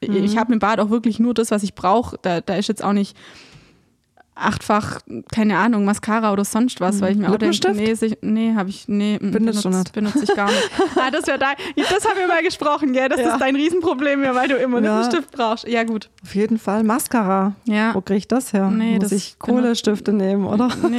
[0.01, 2.17] Ich habe im Bad auch wirklich nur das, was ich brauche.
[2.21, 3.15] Da, da ist jetzt auch nicht
[4.36, 5.00] achtfach,
[5.32, 8.69] keine Ahnung, Mascara oder sonst was, weil ich mir auch denke, nee, sich, nee, habe
[8.69, 9.93] ich, nee, mm, benutze, nicht.
[9.93, 10.69] benutze ich gar nicht.
[10.96, 13.30] ah, das wäre dein, das haben wir mal gesprochen, gell, dass Ja.
[13.32, 15.02] das dein Riesenproblem wäre, weil du immer Ja.
[15.02, 15.67] einen Stift brauchst.
[15.67, 16.10] Ja, gut.
[16.24, 17.54] Auf jeden Fall Mascara.
[17.65, 17.93] Ja.
[17.93, 18.69] Wo kriege ich das her?
[18.72, 20.69] Nee, Muss das ich Kohlestifte nehmen, oder?
[20.89, 20.98] Nee.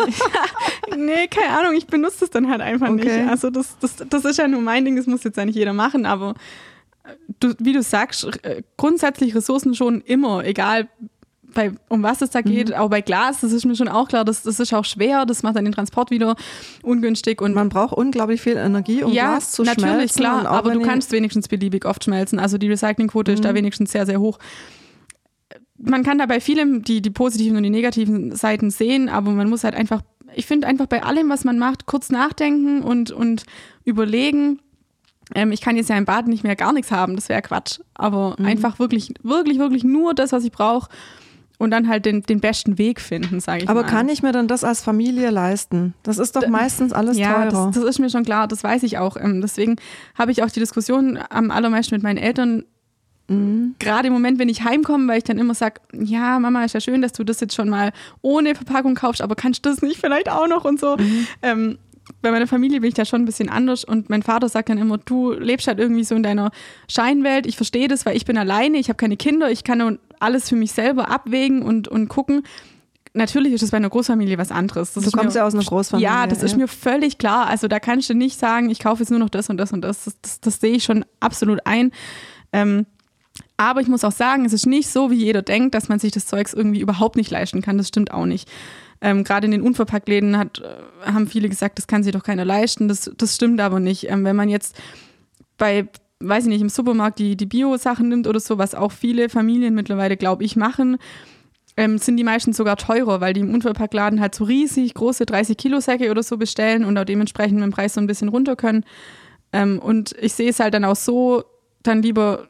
[0.97, 3.21] nee, keine Ahnung, ich benutze das dann halt einfach Okay.
[3.23, 3.29] nicht.
[3.31, 5.73] Also das, das, das ist ja nur mein Ding, das muss jetzt ja nicht jeder
[5.73, 6.35] machen, aber
[7.41, 10.89] du, wie du sagst, äh, grundsätzlich Ressourcen schon immer, egal
[11.55, 12.75] bei, um was es da geht, Mhm.
[12.75, 15.43] auch bei Glas, das ist mir schon auch klar, das, das ist auch schwer, das
[15.43, 16.37] macht dann den Transport wieder
[16.83, 20.21] ungünstig und Man braucht unglaublich viel Energie, um ja, Glas zu natürlich, schmelzen.
[20.21, 22.39] klar, und auch aber du kannst wenigstens beliebig oft schmelzen.
[22.39, 23.43] Also die Recyclingquote ist Mhm.
[23.45, 24.39] da wenigstens sehr, sehr hoch.
[25.79, 29.49] Man kann da bei vielem die, die positiven und die negativen Seiten sehen, aber man
[29.49, 30.03] muss halt einfach,
[30.35, 33.45] ich finde einfach bei allem, was man macht, kurz nachdenken und, und
[33.85, 34.61] überlegen.
[35.35, 37.81] Ähm, ich kann jetzt ja im Bad nicht mehr gar nichts haben, das wäre Quatsch.
[37.95, 38.47] Aber Mhm.
[38.47, 40.89] einfach wirklich, wirklich, wirklich nur das, was ich brauche
[41.65, 43.89] und dann halt den, den besten Weg finden, sage ich Aber mal.
[43.89, 45.95] kann ich mir dann das als Familie leisten?
[46.05, 47.67] Das ist doch meistens alles Ja, teurer.
[47.67, 49.17] das, das ist mir schon klar, das weiß ich auch.
[49.17, 49.77] Ähm, deswegen
[50.17, 52.65] habe ich auch die Diskussion am allermeisten mit meinen Eltern.
[53.29, 53.75] Mhm.
[53.79, 56.81] Gerade im Moment, wenn ich heimkomme, weil ich dann immer sage, ja, Mama, ist ja
[56.81, 59.99] schön, dass du das jetzt schon mal ohne Verpackung kaufst, aber kannst du das nicht
[59.99, 60.97] vielleicht auch noch und so.
[60.99, 61.27] Mhm.
[61.43, 61.79] Ähm,
[62.25, 64.79] bei meiner Familie bin ich da schon ein bisschen anders und mein Vater sagt dann
[64.79, 66.51] immer, du lebst halt irgendwie so in deiner
[66.89, 67.47] Scheinwelt.
[67.47, 70.57] Ich verstehe das, weil ich bin alleine, ich habe keine Kinder, ich kann alles für
[70.57, 72.43] mich selber abwägen und, und gucken.
[73.17, 74.93] Natürlich ist es bei einer Großfamilie was anderes.
[74.95, 76.59] Das Du ist kommst mir- ja aus einer Großfamilie, Ja, das ist ja.
[76.59, 77.47] mir völlig klar.
[77.47, 79.83] Also da kannst du nicht sagen, ich kaufe jetzt nur noch das und das und
[79.83, 80.05] das.
[80.05, 81.93] Das, das, das sehe ich schon absolut ein.
[82.53, 82.87] Ähm,
[83.57, 86.11] aber ich muss auch sagen, es ist nicht so, wie jeder denkt, dass man sich
[86.11, 87.79] das Zeugs irgendwie überhaupt nicht leisten kann.
[87.79, 88.49] Das stimmt auch nicht.
[89.01, 92.45] Ähm, Gerade in den Unverpacktläden hat, äh, haben viele gesagt, das kann sich doch keiner
[92.45, 92.89] leisten.
[92.89, 94.09] Das, das stimmt aber nicht.
[94.11, 94.77] Ähm, wenn man jetzt
[95.59, 95.89] bei,
[96.21, 99.75] weiß ich nicht, im Supermarkt die, die Bio-Sachen nimmt oder so, was auch viele Familien
[99.75, 100.99] mittlerweile, glaube ich, machen,
[101.77, 106.11] ähm, sind die meisten sogar teurer, weil die im Unverpacktladen halt so riesig große 30-Kilo-Säcke
[106.11, 108.85] oder so bestellen und auch dementsprechend mit dem Preis so ein bisschen runter können.
[109.53, 111.45] Ähm, und ich sehe es halt dann auch so,
[111.83, 112.49] dann lieber,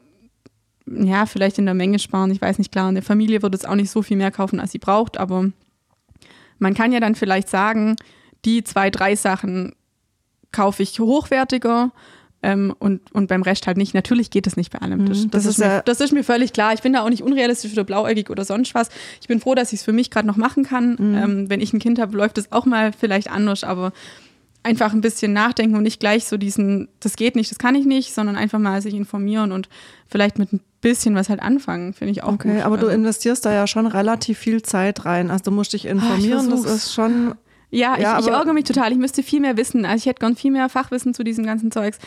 [0.85, 2.31] ja, vielleicht in der Menge sparen.
[2.31, 4.71] Ich weiß nicht, klar, eine Familie wird jetzt auch nicht so viel mehr kaufen, als
[4.71, 5.51] sie braucht, aber
[6.59, 7.95] man kann ja dann vielleicht sagen,
[8.45, 9.73] die zwei, drei Sachen
[10.51, 11.91] kaufe ich hochwertiger
[12.41, 13.93] ähm, und, und beim Rest halt nicht.
[13.93, 15.05] Natürlich geht es nicht bei allem.
[15.07, 15.31] Das, das, Mhm.
[15.31, 16.73] Das ist, mir, das ist mir völlig klar.
[16.73, 18.89] Ich bin da auch nicht unrealistisch oder blauäugig oder sonst was.
[19.19, 20.95] Ich bin froh, dass ich es für mich gerade noch machen kann.
[20.99, 21.15] Mhm.
[21.15, 23.91] Ähm, wenn ich ein Kind habe, läuft es auch mal vielleicht anders, aber
[24.65, 27.85] einfach ein bisschen nachdenken und nicht gleich so diesen, das geht nicht, das kann ich
[27.85, 29.69] nicht, sondern einfach mal sich informieren und
[30.07, 32.63] vielleicht mit ein bisschen was halt anfangen, finde ich auch Okay, gut.
[32.65, 35.31] aber du Also- investierst da ja schon relativ viel Zeit rein.
[35.31, 36.85] Also du musst dich informieren, das versuch's.
[36.87, 37.35] ist schon.
[37.71, 38.91] Ja, ich, Ja, ich aber- ärgere mich total.
[38.91, 39.85] Ich müsste viel mehr wissen.
[39.85, 41.97] Also ich hätte gern viel mehr Fachwissen zu diesem ganzen Zeugs.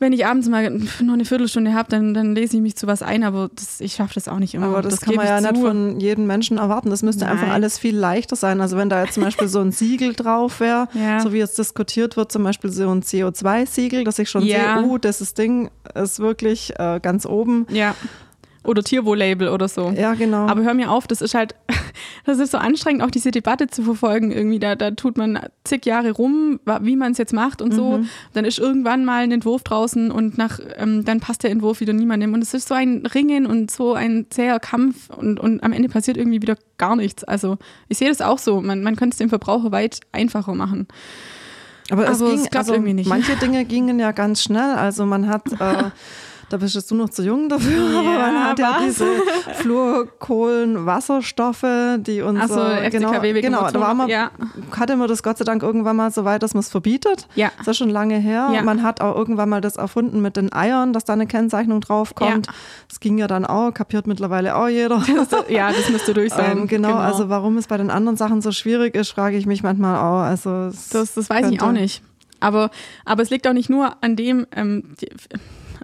[0.00, 0.70] Wenn ich abends mal
[1.02, 3.92] nur eine Viertelstunde habe, dann, dann lese ich mich zu was ein, aber das, ich
[3.94, 4.66] schaffe das auch nicht immer.
[4.68, 5.60] Aber das, kann gebe man ja nicht zu.
[5.60, 6.88] von jedem Menschen erwarten.
[6.88, 7.52] Das müsste einfach Nein.
[7.52, 8.62] alles viel leichter sein.
[8.62, 11.20] Also wenn da jetzt zum Beispiel so ein Siegel drauf wäre, Ja.
[11.20, 14.78] so wie jetzt diskutiert wird, zum Beispiel so ein CO2-Siegel, dass ich schon Ja.
[14.78, 17.66] sehe, uh, das Ding ist wirklich äh, ganz oben.
[17.70, 17.94] Ja.
[18.62, 19.90] Oder Tierwohl-Label oder so.
[19.90, 20.46] Ja, genau.
[20.46, 21.54] Aber hör mir auf, das ist halt,
[22.26, 24.32] das ist so anstrengend, auch diese Debatte zu verfolgen.
[24.32, 28.00] Irgendwie, da, da tut man zig Jahre rum, wie man es jetzt macht und so.
[28.34, 31.94] Dann ist irgendwann mal ein Entwurf draußen und nach, ähm, dann passt der Entwurf wieder
[31.94, 32.34] niemandem.
[32.34, 35.88] Und es ist so ein Ringen und so ein zäher Kampf und, und am Ende
[35.88, 37.24] passiert irgendwie wieder gar nichts.
[37.24, 37.56] Also
[37.88, 38.60] ich sehe das auch so.
[38.60, 40.86] Man, man könnte es dem Verbraucher weit einfacher machen.
[41.90, 43.08] Aber es, Aber ging, es also irgendwie nicht.
[43.08, 44.74] manche Dinge gingen ja ganz schnell.
[44.74, 45.90] Also man hat, äh,
[46.50, 48.84] da bist du noch zu jung dafür, aber man hat ja was?
[48.84, 49.06] diese
[49.54, 51.64] Fluorkohlenwasserstoffe,
[51.98, 54.30] die uns so, äh, genau, genau, da war man, Ja.
[54.76, 57.28] hatte man das Gott sei Dank irgendwann mal so weit, dass man es verbietet.
[57.34, 57.50] Ja.
[57.58, 58.50] Das ist schon lange her.
[58.52, 58.62] Ja.
[58.62, 62.14] Man hat auch irgendwann mal das erfunden mit den Eiern, dass da eine Kennzeichnung drauf
[62.14, 62.46] kommt.
[62.48, 62.52] Ja.
[62.88, 65.02] Das ging ja dann auch, kapiert mittlerweile auch jeder.
[65.48, 66.58] ja, das müsste durch sein.
[66.58, 69.62] Ähm, genau, also warum es bei den anderen Sachen so schwierig ist, frage ich mich
[69.62, 70.22] manchmal auch.
[70.26, 72.02] Also Das, das weiß ich auch nicht.
[72.40, 72.70] Aber,
[73.04, 75.08] aber es liegt auch nicht nur an dem, ähm, die,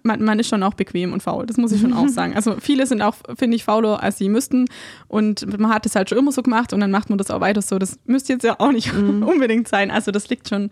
[0.02, 2.34] man, man ist schon auch bequem und faul, das muss ich schon auch sagen.
[2.34, 4.66] Also viele sind auch, finde ich, fauler, als sie müssten.
[5.08, 7.40] Und man hat es halt schon immer so gemacht und dann macht man das auch
[7.40, 7.78] weiter so.
[7.78, 9.22] Das müsste jetzt ja auch nicht Mhm.
[9.26, 9.90] unbedingt sein.
[9.90, 10.70] Also das liegt schon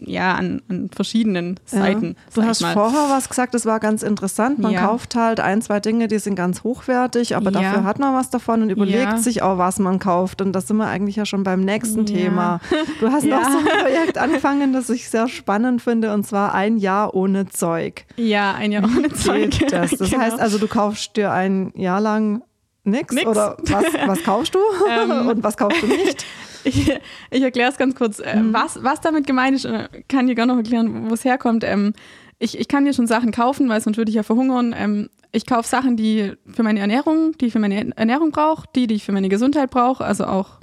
[0.00, 2.16] ja an, an verschiedenen Seiten.
[2.34, 2.72] Du sag hast mal.
[2.74, 4.58] vorher was gesagt, das war ganz interessant.
[4.58, 4.86] Man Ja.
[4.86, 7.60] kauft halt ein, zwei Dinge, die sind ganz hochwertig, aber Ja.
[7.62, 9.16] dafür hat man was davon und überlegt Ja.
[9.18, 10.40] sich auch, was man kauft.
[10.40, 12.14] Und da sind wir eigentlich ja schon beim nächsten Ja.
[12.16, 12.60] Thema.
[13.00, 13.40] Du hast Ja.
[13.40, 17.48] noch so ein Projekt angefangen, das ich sehr spannend finde, und zwar ein Jahr ohne
[17.48, 18.04] Zeug.
[18.16, 19.50] Ja, ein Jahr ohne Zeug.
[19.70, 19.90] Das?
[19.92, 20.22] Das Genau.
[20.22, 22.42] heißt also, du kaufst dir ein Jahr lang
[22.84, 23.26] nichts Nix.
[23.26, 24.58] oder was, was kaufst du
[24.90, 25.28] Ähm.
[25.28, 26.24] und was kaufst du nicht?
[26.64, 26.90] Ich,
[27.30, 28.18] ich erkläre es ganz kurz.
[28.20, 28.52] Äh, Mhm.
[28.52, 31.62] Was, was damit gemeint ist, äh, kann dir gar noch erklären, wo es herkommt.
[31.64, 31.92] Ähm,
[32.38, 34.74] ich, ich kann mir schon Sachen kaufen, weil sonst würde ich ja verhungern.
[34.76, 38.86] Ähm, ich kaufe Sachen, die für meine Ernährung, die ich für meine Ernährung brauche, die,
[38.86, 40.60] die ich für meine Gesundheit brauche, also auch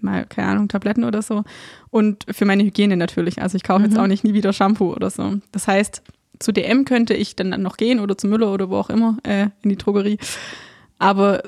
[0.00, 1.44] mal, keine Ahnung, Tabletten oder so.
[1.90, 3.40] Und für meine Hygiene natürlich.
[3.42, 5.38] Also ich kaufe jetzt auch nicht nie wieder Shampoo oder so.
[5.52, 6.02] Das heißt,
[6.38, 9.48] zu DM könnte ich dann noch gehen oder zu Müller oder wo auch immer, äh,
[9.62, 10.18] in die Drogerie.
[10.98, 11.42] Aber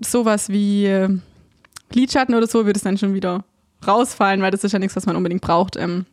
[0.00, 1.08] sowas wie äh,
[1.92, 3.44] Lidschatten oder so würde es dann schon wieder
[3.86, 5.76] rausfallen, weil das ist ja nichts, was man unbedingt braucht.
[5.76, 6.06] Ähm,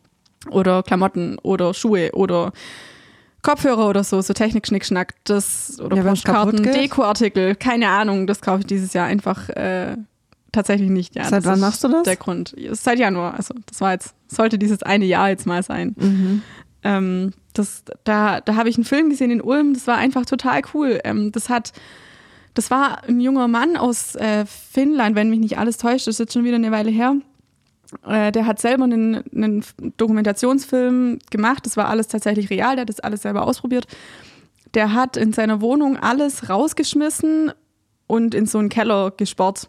[0.50, 2.52] oder Klamotten oder Schuhe oder
[3.42, 6.62] Kopfhörer oder so, so Technik, Schnickschnack, das oder Ja, Postkarten?
[6.62, 9.96] Dekoartikel, keine Ahnung, das kaufe ich dieses Jahr einfach äh,
[10.52, 11.14] tatsächlich nicht.
[11.14, 12.04] Ja, Seit wann machst du das?
[12.04, 12.54] Der Grund.
[12.72, 15.94] Seit Januar, also das war jetzt, sollte dieses eine Jahr jetzt mal sein.
[15.98, 16.42] Mhm.
[16.82, 20.62] Ähm, das, da da habe ich einen Film gesehen in Ulm, das war einfach total
[20.72, 21.00] cool.
[21.04, 21.72] Ähm, das hat,
[22.54, 26.20] das war ein junger Mann aus äh, Finnland, wenn mich nicht alles täuscht, das ist
[26.20, 27.16] jetzt schon wieder eine Weile her.
[28.06, 29.64] Äh, der hat selber einen, einen
[29.96, 33.86] Dokumentationsfilm gemacht, das war alles tatsächlich real, der hat das alles selber ausprobiert.
[34.74, 37.52] Der hat in seiner Wohnung alles rausgeschmissen
[38.06, 39.68] und in so einen Keller gespart.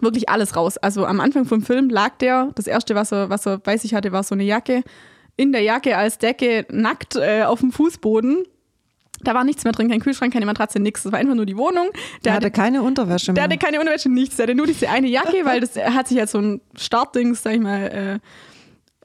[0.00, 0.76] Wirklich alles raus.
[0.76, 3.94] Also am Anfang vom Film lag der, das erste, was er, was er bei sich
[3.94, 4.82] hatte, war so eine Jacke.
[5.36, 8.44] In der Jacke als Decke, nackt äh, auf dem Fußboden.
[9.22, 11.02] Da war nichts mehr drin, kein Kühlschrank, keine Matratze, nichts.
[11.02, 11.88] Das war einfach nur die Wohnung.
[12.24, 13.44] Der hatte keine Unterwäsche Der mehr.
[13.44, 14.36] hatte keine Unterwäsche, nichts.
[14.36, 17.42] Der hatte nur diese eine Jacke, weil das er hat sich als so ein Startdings,
[17.42, 18.20] sag ich mal,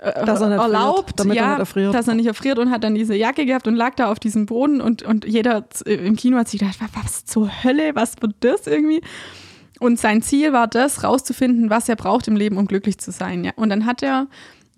[0.01, 1.93] äh, äh, Dass er nicht erlaubt, friert, damit er ja, nicht erfriert.
[1.93, 4.47] dass er nicht erfriert und hat dann diese Jacke gehabt und lag da auf diesem
[4.47, 8.15] Boden und, und jeder äh, im Kino hat sich gedacht, was, was zur Hölle, was
[8.19, 9.01] wird das irgendwie?
[9.79, 13.43] Und sein Ziel war das, rauszufinden, was er braucht im Leben, um glücklich zu sein.
[13.43, 13.51] Ja.
[13.55, 14.27] Und dann hat er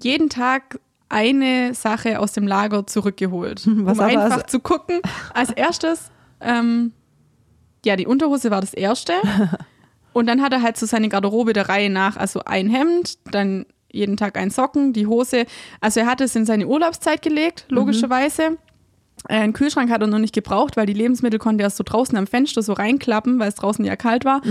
[0.01, 0.79] jeden Tag
[1.13, 4.99] eine Sache aus dem Lager zurückgeholt, Was um einfach als- zu gucken.
[5.33, 6.91] Als erstes, ähm,
[7.85, 9.13] ja, die Unterhose war das erste.
[10.13, 13.65] Und dann hat er halt so seine Garderobe der Reihe nach, also ein Hemd, dann
[13.91, 15.45] jeden Tag ein Socken, die Hose.
[15.81, 18.43] Also er hat es in seine Urlaubszeit gelegt, logischerweise.
[18.43, 18.57] Äh,
[19.25, 22.27] Einen Kühlschrank hat er noch nicht gebraucht, weil die Lebensmittel konnte er so draußen am
[22.27, 24.41] Fenster so reinklappen, weil es draußen ja kalt war.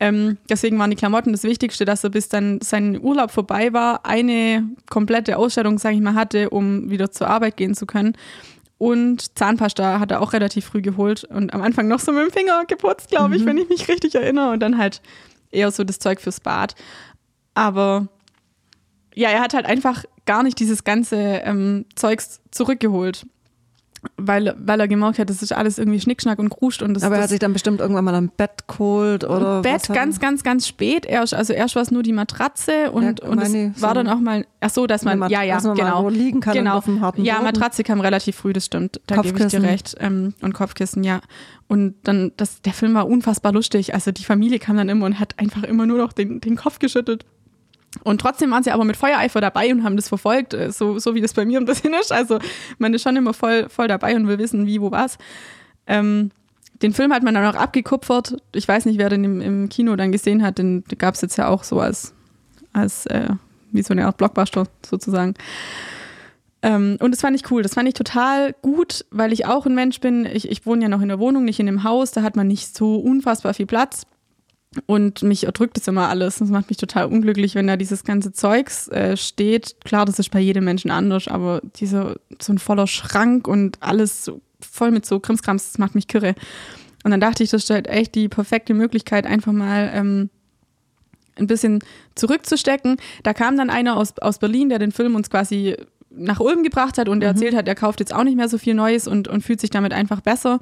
[0.00, 4.06] Ähm, deswegen waren die Klamotten das Wichtigste, dass er bis dann sein Urlaub vorbei war,
[4.06, 8.16] eine komplette Ausstattung, sage ich mal, hatte, um wieder zur Arbeit gehen zu können.
[8.78, 12.32] Und Zahnpasta hat er auch relativ früh geholt und am Anfang noch so mit dem
[12.32, 14.52] Finger geputzt, glaube ich, wenn ich mich richtig erinnere.
[14.52, 15.00] Und dann halt
[15.50, 16.74] eher so das Zeug fürs Bad.
[17.54, 18.08] Aber
[19.14, 23.26] ja, er hat halt einfach gar nicht dieses ganze ähm, Zeugs zurückgeholt.
[24.16, 27.16] Weil, weil er gemerkt hat, das ist alles irgendwie Schnickschnack und Kruscht und das, Aber
[27.16, 30.66] er hat sich dann bestimmt irgendwann mal ein Bett geholt oder Bett ganz, ganz, ganz
[30.66, 31.06] spät.
[31.06, 33.94] Erst, also erst war es nur die Matratze und, Ja, und es meine, war so
[33.94, 36.08] dann auch mal, ach so, dass man, Mat- ja, ja, man genau.
[36.08, 36.76] liegen kann genau.
[36.76, 37.46] auf dem harten ja, Boden.
[37.46, 39.00] Matratze kam relativ früh, das stimmt.
[39.06, 39.96] Da gebe ich dir recht.
[40.00, 41.20] Ähm, und Kopfkissen, ja.
[41.66, 43.94] Und dann, das, der Film war unfassbar lustig.
[43.94, 46.78] Also die Familie kam dann immer und hat einfach immer nur noch den, den Kopf
[46.78, 47.24] geschüttelt.
[48.02, 51.14] Und trotzdem waren sie aber mit Feuereifer dabei und haben das verfolgt, äh, so, so
[51.14, 52.12] wie das bei mir ein bisschen ist.
[52.12, 52.38] Also
[52.78, 55.18] man ist schon immer voll, voll dabei und will wissen, wie, wo, was.
[55.86, 56.30] Ähm,
[56.82, 58.36] den Film hat man dann auch abgekupfert.
[58.52, 61.36] Ich weiß nicht, wer den im, im Kino dann gesehen hat, den gab es jetzt
[61.36, 62.12] ja auch so als,
[62.72, 63.28] als äh,
[63.70, 65.34] wie so eine Art Blockbuster sozusagen.
[66.62, 67.62] Ähm, und das fand ich cool.
[67.62, 70.26] Das fand ich total gut, weil ich auch ein Mensch bin.
[70.26, 72.10] Ich, ich wohne ja noch in der Wohnung, nicht in einem Haus.
[72.10, 74.06] Da hat man nicht so unfassbar viel Platz.
[74.86, 76.38] Und mich erdrückt es immer alles.
[76.38, 79.76] Das macht mich total unglücklich, wenn da dieses ganze Zeugs äh, steht.
[79.84, 84.24] Klar, das ist bei jedem Menschen anders, aber dieser so ein voller Schrank und alles
[84.24, 86.34] so voll mit so Krimskrams, das macht mich kirre.
[87.04, 90.30] Und dann dachte ich, das ist halt echt die perfekte Möglichkeit, einfach mal ähm,
[91.36, 91.80] ein bisschen
[92.14, 92.96] zurückzustecken.
[93.22, 95.76] Da kam dann einer aus, aus Berlin, der den Film uns quasi
[96.10, 98.56] nach Ulm gebracht hat und der erzählt hat, er kauft jetzt auch nicht mehr so
[98.56, 100.60] viel Neues und, und fühlt sich damit einfach besser,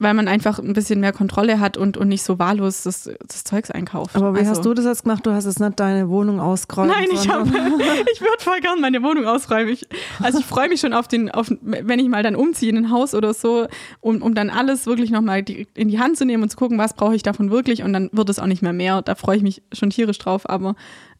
[0.00, 3.44] weil man einfach ein bisschen mehr Kontrolle hat und, und nicht so wahllos das, das
[3.44, 4.16] Zeugs einkauft.
[4.16, 5.24] Aber wie Also- hast du das jetzt gemacht?
[5.24, 6.90] Du hast jetzt nicht deine Wohnung ausgeräumt.
[6.90, 9.72] Nein, ich, hab, ich würde voll gern meine Wohnung ausräumen.
[9.72, 9.86] Ich,
[10.20, 12.90] also ich freue mich schon auf den, auf, wenn ich mal dann umziehe in ein
[12.90, 13.66] Haus oder so,
[14.00, 16.76] um, um dann alles wirklich nochmal die, in die Hand zu nehmen und zu gucken,
[16.76, 19.00] was brauche ich davon wirklich und dann wird es auch nicht mehr mehr.
[19.00, 20.74] Da freue ich mich schon tierisch drauf, aber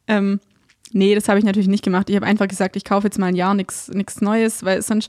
[0.09, 0.41] ähm,
[0.93, 2.11] nee, das habe ich natürlich nicht gemacht.
[2.11, 3.89] Ich habe einfach gesagt, ich kaufe jetzt mal ein Jahr nichts
[4.21, 5.09] Neues, weil sonst,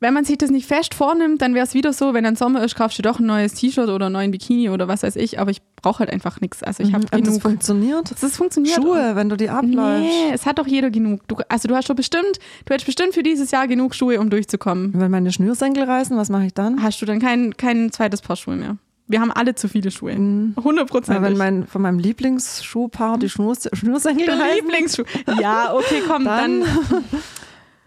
[0.00, 2.62] wenn man sich das nicht fest vornimmt, dann wäre es wieder so, wenn dann Sommer
[2.64, 5.38] ist, kaufst du doch ein neues T-Shirt oder einen neuen Bikini oder was weiß ich,
[5.38, 6.62] aber ich brauche halt einfach nichts.
[6.62, 7.42] Also ich habe Und das genug.
[7.42, 8.10] funktioniert.
[8.20, 8.74] Das funktioniert.
[8.76, 10.02] Schuhe, wenn du die abläufst.
[10.02, 11.26] Nee, es hat doch jeder genug.
[11.28, 14.28] Du, also du hast schon bestimmt, du hättest bestimmt für dieses Jahr genug Schuhe, um
[14.30, 14.90] durchzukommen.
[14.94, 16.82] Wenn meine Schnürsenkel reißen, was mache ich dann?
[16.82, 18.76] Hast du dann kein, kein zweites Paar Schuhe mehr.
[19.06, 20.12] Wir haben alle zu viele Schuhe.
[20.12, 21.16] 100 Prozent.
[21.18, 24.56] Ja, wenn mein, von meinem Lieblingsschuhpaar die Schnür, Schnürsenkel der reißen.
[24.56, 25.04] Lieblingsschuh.
[25.40, 26.60] Ja, okay, komm, dann.
[26.62, 27.04] Dann-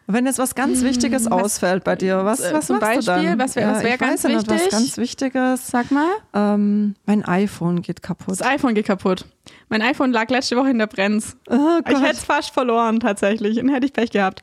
[0.10, 3.30] Wenn jetzt was ganz Wichtiges ausfällt bei dir, was, was zum machst du Beispiel?
[3.32, 3.40] dann?
[3.40, 4.66] Was wär- was wär ganz ja nicht, wichtig?
[4.68, 5.68] was ganz Wichtiges.
[5.68, 6.08] Sag mal.
[6.34, 8.30] Ähm, mein iPhone geht kaputt.
[8.40, 9.26] Das iPhone geht kaputt.
[9.70, 11.36] Mein iPhone lag letzte Woche in der Brenz.
[11.50, 13.60] Oh Ich hätte es fast verloren, tatsächlich.
[13.60, 14.42] Und hätte ich Pech gehabt.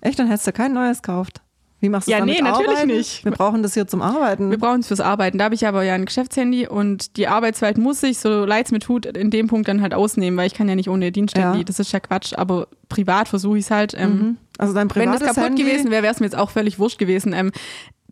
[0.00, 1.42] Echt, dann hättest du kein neues gekauft.
[1.80, 2.96] Wie machst du Ja, das nee, damit natürlich Arbeiten?
[2.96, 3.24] nicht.
[3.24, 4.50] Wir brauchen das hier zum Arbeiten.
[4.50, 5.36] Wir brauchen es fürs Arbeiten.
[5.38, 8.72] Da habe ich aber ja ein Geschäftshandy und die Arbeitswelt muss ich, so leid es
[8.72, 11.58] mir tut, in dem Punkt dann halt ausnehmen, weil ich kann ja nicht ohne Diensthandy.
[11.58, 11.64] Ja.
[11.64, 13.94] Das ist ja Quatsch, aber privat versuche ich es halt.
[13.98, 14.36] Ähm, Mhm.
[14.58, 16.78] Also dein Wenn privates das kaputt Handy, gewesen wäre, wäre es mir jetzt auch völlig
[16.78, 17.32] wurscht gewesen.
[17.32, 17.52] Ähm,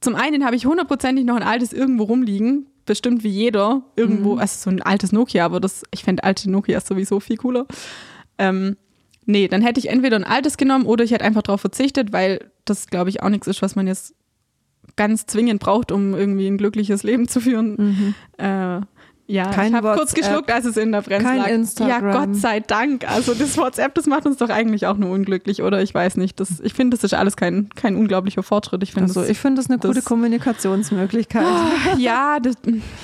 [0.01, 2.67] zum einen habe ich hundertprozentig noch ein altes irgendwo rumliegen.
[2.87, 3.83] Bestimmt wie jeder.
[3.97, 4.41] Irgendwo, Mhm.
[4.41, 7.67] also so ein altes Nokia, aber das, ich fände alte Nokia sowieso viel cooler.
[8.39, 8.77] Ähm,
[9.27, 12.51] nee, dann hätte ich entweder ein altes genommen oder ich hätte einfach darauf verzichtet, weil
[12.65, 14.15] das, glaube ich, auch nichts ist, was man jetzt
[14.97, 18.15] ganz zwingend braucht, um irgendwie ein glückliches Leben zu führen.
[18.39, 18.81] Äh,
[19.31, 19.51] ja.
[19.51, 21.47] Kein ich habe kurz geschluckt, als es in der Bremse kein lag.
[21.49, 22.09] Instagram.
[22.11, 23.09] Ja, Gott sei Dank.
[23.11, 25.81] Also das WhatsApp, das macht uns doch eigentlich auch nur unglücklich, oder?
[25.83, 26.41] Ich weiß nicht.
[26.41, 28.83] Das, ich finde, das ist alles kein, kein unglaublicher Fortschritt.
[28.83, 31.45] Ich finde, also das, ich finde das eine gute das- Kommunikationsmöglichkeit.
[31.99, 32.55] ja, das,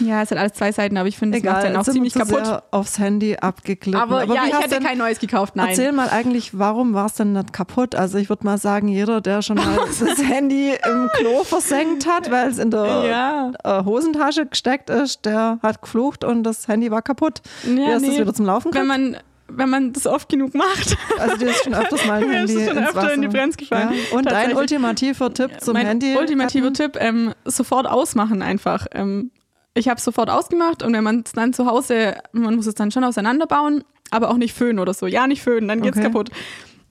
[0.00, 2.62] ja, es hat alles zwei Seiten, aber ich finde, das macht dann auch ziemlich kaputt.
[2.70, 4.00] aufs Handy abgeglitten.
[4.00, 5.68] Aber, ja, wie ich hätte denn- kein neues gekauft, nein.
[5.70, 7.94] Erzähl mal eigentlich, warum war es denn nicht kaputt?
[7.94, 9.64] Also ich würde mal sagen, jeder, der schon mal
[10.00, 13.52] das Handy im Klo versenkt hat, weil es in der Ja.
[13.80, 17.40] äh, Hosentasche gesteckt ist, der hat geflucht und das Handy war kaputt.
[17.64, 18.20] Wie Ja, hast du es nee.
[18.20, 19.12] wieder zum Laufen wenn gekriegt?
[19.12, 19.16] man,
[19.48, 20.96] wenn man das oft genug macht.
[21.18, 23.14] Also dir ist schon öfters mal ein Handy schon öfter Wasser.
[23.14, 23.90] in die Brenz gefallen.
[24.10, 24.16] Ja.
[24.18, 26.16] Und dein ultimativer Tipp zum mein Handy?
[26.16, 26.72] ultimativer?
[26.72, 28.86] Tipp, ähm, sofort ausmachen einfach.
[28.92, 29.30] Ähm,
[29.74, 32.74] ich habe es sofort ausgemacht und wenn man es dann zu Hause, man muss es
[32.74, 35.06] dann schon auseinanderbauen, aber auch nicht föhnen oder so.
[35.06, 36.06] Ja, nicht föhnen, dann geht's Okay.
[36.06, 36.30] kaputt.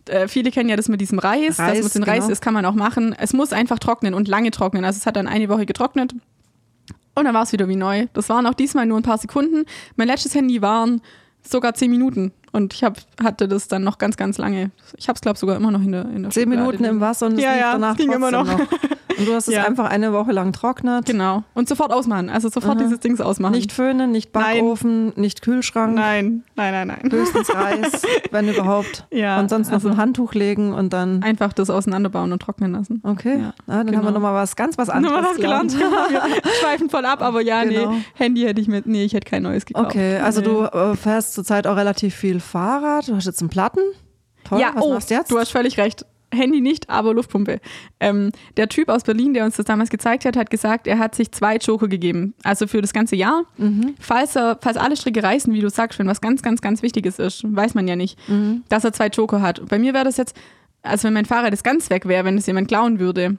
[0.07, 2.31] Äh, viele kennen ja das mit diesem Reis, Reis, dass man den Reis genau.
[2.31, 3.15] ist, kann man auch machen.
[3.17, 4.85] Es muss einfach trocknen und lange trocknen.
[4.85, 6.13] Also es hat dann eine Woche getrocknet
[7.15, 8.07] und dann war es wieder wie neu.
[8.13, 9.65] Das waren auch diesmal nur ein paar Sekunden.
[9.95, 11.01] Mein letztes Handy waren
[11.41, 14.71] sogar zehn Minuten und ich hab, hatte das dann noch ganz, ganz lange.
[14.97, 16.83] Ich habe es, glaube ich, sogar immer noch in der, in der Zehn Schublade Minuten
[16.85, 16.99] im.
[17.01, 18.71] Wasser und es Ja, ja, danach es ging immer trotzdem noch.
[19.17, 19.63] Und du hast es Ja.
[19.65, 21.05] einfach eine Woche lang trocknet.
[21.05, 21.43] Genau.
[21.53, 22.29] Und sofort ausmachen.
[22.29, 22.83] Also sofort Aha.
[22.83, 23.53] dieses Dings ausmachen.
[23.53, 24.57] Nicht Föhnen, nicht Nein.
[24.59, 27.11] Backofen, nicht Kühlschrank, Nein, nein, nein, nein.
[27.11, 29.05] höchstens Reis, wenn überhaupt.
[29.11, 31.23] Ja, und sonst noch also- ein Handtuch legen und dann.
[31.23, 33.01] Einfach das auseinanderbauen und trocknen lassen.
[33.03, 33.97] Okay, Ja, ah, dann genau.
[33.99, 35.71] haben wir nochmal was ganz was anderes Nochmal was gelernt.
[36.61, 37.91] Schweifen voll ab, aber ja, Genau.
[37.91, 39.87] nee, Handy hätte ich mit, nee, ich hätte kein neues gekauft.
[39.91, 40.47] Okay, also nee.
[40.47, 43.07] du äh, fährst zurzeit auch relativ viel Fahrrad.
[43.07, 43.81] Du hast jetzt einen Platten.
[44.43, 45.31] Toll, ja, was oh, machst du jetzt?
[45.31, 46.05] du hast völlig recht.
[46.33, 47.59] Handy nicht, aber Luftpumpe.
[47.99, 51.15] Ähm, der Typ aus Berlin, der uns das damals gezeigt hat, hat gesagt, er hat
[51.15, 52.33] sich zwei Joker gegeben.
[52.43, 53.43] Also für das ganze Jahr.
[53.57, 53.95] Mhm.
[53.99, 57.19] Falls, er, falls alle Stricke reißen, wie du sagst, wenn was ganz, ganz, ganz Wichtiges
[57.19, 58.63] ist, weiß man ja nicht, Mhm.
[58.69, 59.65] dass er zwei Joker hat.
[59.69, 60.35] Bei mir wäre das jetzt,
[60.81, 63.37] also wenn mein Fahrrad jetzt ganz weg wäre, wenn es jemand klauen würde.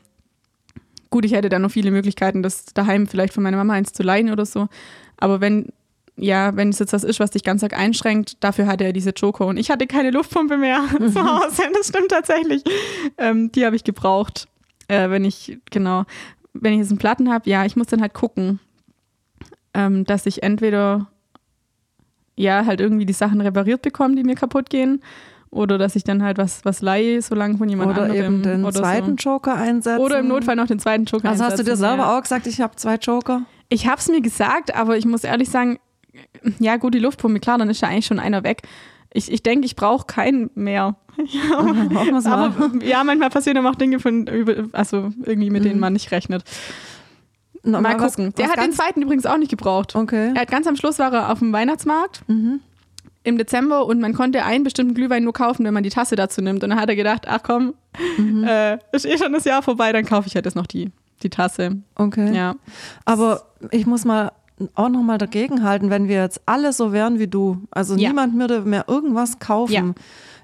[1.10, 4.02] Gut, ich hätte dann noch viele Möglichkeiten, das daheim vielleicht von meiner Mama eins zu
[4.02, 4.68] leihen oder so.
[5.18, 5.66] Aber wenn,
[6.16, 9.10] ja, wenn es jetzt was ist, was dich ganz arg einschränkt, dafür hatte er diese
[9.10, 9.46] Joker.
[9.46, 11.62] Und ich hatte keine Luftpumpe mehr zu Hause.
[11.74, 12.62] Das stimmt tatsächlich.
[13.18, 14.48] Ähm, die habe ich gebraucht.
[14.88, 16.04] Äh, wenn ich, genau,
[16.54, 18.60] wenn ich jetzt einen Platten habe, ja, ich muss dann halt gucken,
[19.74, 21.08] ähm, dass ich entweder
[22.34, 25.02] ja halt irgendwie die Sachen repariert bekomme, die mir kaputt gehen,
[25.50, 28.24] oder dass ich dann halt was, was leihe, so lange von jemand oder anderem.
[28.24, 29.30] eben den oder zweiten so.
[29.30, 30.00] Joker einsetzen.
[30.00, 32.18] Oder im Notfall noch den zweiten Joker Also hast du dir einsetzen, selber ja.
[32.18, 33.42] auch gesagt, ich habe zwei Joker?
[33.68, 35.78] Ich habe es mir gesagt, aber ich muss ehrlich sagen,
[36.58, 38.62] ja gut, die Luftpumpe, klar, dann ist ja eigentlich schon einer weg.
[39.12, 40.96] Ich, ich denke, ich brauche keinen mehr.
[41.16, 42.26] Ja, mal.
[42.26, 44.28] aber ja, manchmal passieren auch Dinge, von,
[44.72, 46.44] also irgendwie mit denen man nicht rechnet.
[47.62, 48.34] Mal was- gucken.
[48.36, 49.94] Der was hat den zweiten übrigens auch nicht gebraucht.
[49.96, 50.32] Okay.
[50.34, 52.60] Er hat ganz am Schluss war er auf dem Weihnachtsmarkt Mhm.
[53.24, 56.42] im Dezember und man konnte einen bestimmten Glühwein nur kaufen, wenn man die Tasse dazu
[56.42, 56.62] nimmt.
[56.62, 57.74] Und dann hat er gedacht, ach komm,
[58.18, 58.44] Mhm.
[58.48, 61.30] äh, ist eh schon das Jahr vorbei, dann kaufe ich halt jetzt noch die, die
[61.30, 61.78] Tasse.
[61.94, 62.32] Okay.
[62.36, 62.54] Ja.
[63.06, 64.30] Aber ich muss mal
[64.74, 68.08] auch noch mal dagegen halten, wenn wir jetzt alle so wären wie du, also Ja.
[68.08, 69.72] niemand würde mehr irgendwas kaufen.
[69.72, 69.84] Ja.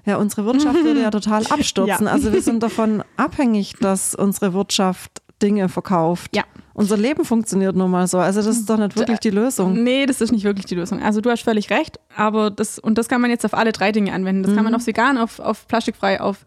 [0.05, 2.05] Ja, unsere Wirtschaft würde ja total abstürzen.
[2.07, 2.11] Ja.
[2.11, 6.35] Also wir sind davon abhängig, dass unsere Wirtschaft Dinge verkauft.
[6.35, 6.43] Ja.
[6.73, 8.17] Unser Leben funktioniert nun mal so.
[8.17, 9.81] Also das ist doch nicht wirklich die Lösung.
[9.83, 11.01] Nee, das ist nicht wirklich die Lösung.
[11.01, 13.91] Also du hast völlig recht, aber das, und das kann man jetzt auf alle drei
[13.91, 14.43] Dinge anwenden.
[14.43, 14.55] Das Mhm.
[14.55, 16.45] kann man auf vegan, auf, auf plastikfrei, auf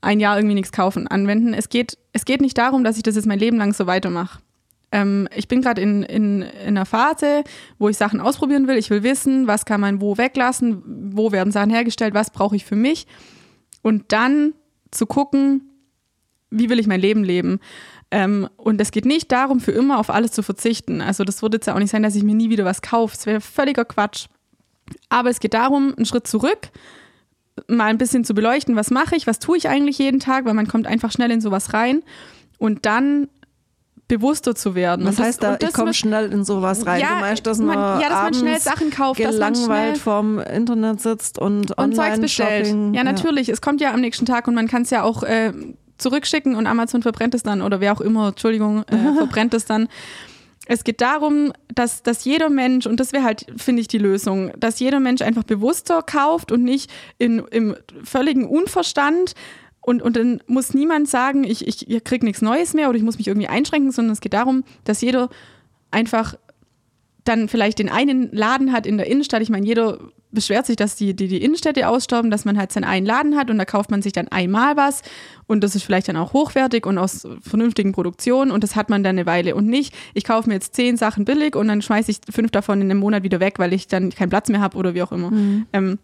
[0.00, 1.54] ein Jahr irgendwie nichts kaufen anwenden.
[1.54, 4.40] Es geht, es geht nicht darum, dass ich das jetzt mein Leben lang so weitermache.
[4.94, 7.42] Ähm, ich bin gerade in, in, in einer Phase,
[7.80, 8.78] wo ich Sachen ausprobieren will.
[8.78, 12.64] Ich will wissen, was kann man wo weglassen, wo werden Sachen hergestellt, was brauche ich
[12.64, 13.08] für mich.
[13.82, 14.54] Und dann
[14.92, 15.68] zu gucken,
[16.50, 17.58] wie will ich mein Leben leben.
[18.12, 21.00] Ähm, und es geht nicht darum, für immer auf alles zu verzichten.
[21.00, 23.16] Also das wird jetzt ja auch nicht sein, dass ich mir nie wieder was kaufe.
[23.16, 24.26] Das wäre völliger Quatsch.
[25.08, 26.70] Aber es geht darum, einen Schritt zurück,
[27.66, 30.54] mal ein bisschen zu beleuchten, was mache ich, was tue ich eigentlich jeden Tag, weil
[30.54, 32.02] man kommt einfach schnell in sowas rein
[32.58, 33.28] und dann
[34.08, 35.06] bewusster zu werden.
[35.06, 37.00] Was heißt da, ich komme schnell in sowas rein?
[37.00, 39.86] Ja, du meinst, dass man- man, ja, dass man schnell Sachen kauft, dass man gelangweilt
[39.96, 42.66] schnell- vorm Internet sitzt und, und Zeugs bestellt.
[42.92, 43.48] Ja, natürlich.
[43.48, 45.52] Es kommt ja am nächsten Tag und man kann es ja auch äh,
[45.98, 49.88] zurückschicken und Amazon verbrennt es dann oder wer auch immer, Entschuldigung, äh, verbrennt es dann.
[50.66, 54.50] Es geht darum, dass, dass jeder Mensch, und das wäre halt, finde ich, die Lösung,
[54.58, 59.34] dass jeder Mensch einfach bewusster kauft und nicht in, im völligen Unverstand.
[59.84, 63.04] Und, und dann muss niemand sagen, ich, ich, ich kriege nichts Neues mehr oder ich
[63.04, 65.28] muss mich irgendwie einschränken, sondern es geht darum, dass jeder
[65.90, 66.36] einfach
[67.24, 69.42] dann vielleicht den einen Laden hat in der Innenstadt.
[69.42, 69.98] Ich meine, jeder
[70.30, 73.50] beschwert sich, dass die, die, die Innenstädte aussterben, dass man halt seinen einen Laden hat
[73.50, 75.02] und da kauft man sich dann einmal was
[75.46, 79.04] und das ist vielleicht dann auch hochwertig und aus vernünftigen Produktionen und das hat man
[79.04, 82.10] dann eine Weile und nicht, ich kaufe mir jetzt zehn Sachen billig und dann schmeiße
[82.10, 84.76] ich fünf davon in einem Monat wieder weg, weil ich dann keinen Platz mehr habe
[84.76, 85.30] oder wie auch immer.
[85.30, 85.66] Mhm.
[85.72, 85.98] Ähm,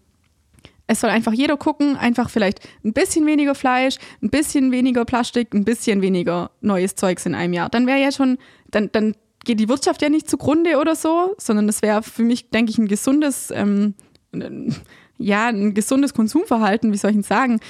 [0.91, 5.55] es soll einfach jeder gucken, einfach vielleicht ein bisschen weniger Fleisch, ein bisschen weniger Plastik,
[5.55, 7.69] ein bisschen weniger neues Zeugs in einem Jahr.
[7.69, 8.39] Dann wäre ja schon,
[8.73, 9.15] dann, dann
[9.45, 12.79] geht die Wirtschaft ja nicht zugrunde oder so, sondern das wäre für mich, denke ich,
[12.79, 13.95] ein gesundes, ähm,
[15.17, 17.61] ja, ein gesundes Konsumverhalten, wie soll ich denn sagen?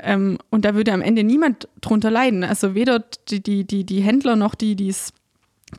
[0.00, 2.44] Ähm, und da würde am Ende niemand drunter leiden.
[2.44, 5.12] Also weder die, die, die, die Händler noch die, die es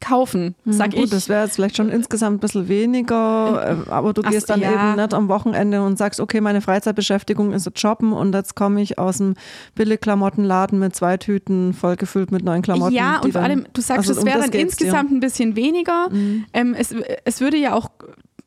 [0.02, 1.10] kaufen, hm, sag gut, ich.
[1.10, 4.62] Das wäre jetzt vielleicht schon insgesamt ein bisschen weniger, äh, aber du Ach, gehst dann
[4.62, 4.72] ja.
[4.74, 8.98] eben nicht am Wochenende und sagst, okay, meine Freizeitbeschäftigung ist Jobben und jetzt komme ich
[8.98, 9.36] aus dem
[9.76, 12.94] Billigklamottenladen mit zwei Tüten vollgefüllt mit neuen Klamotten.
[12.94, 15.16] Ja, und vor allem, du sagst, also es wäre um dann insgesamt dir.
[15.16, 16.10] ein bisschen weniger.
[16.12, 16.46] Mhm.
[16.54, 17.90] Ähm, es, es würde ja auch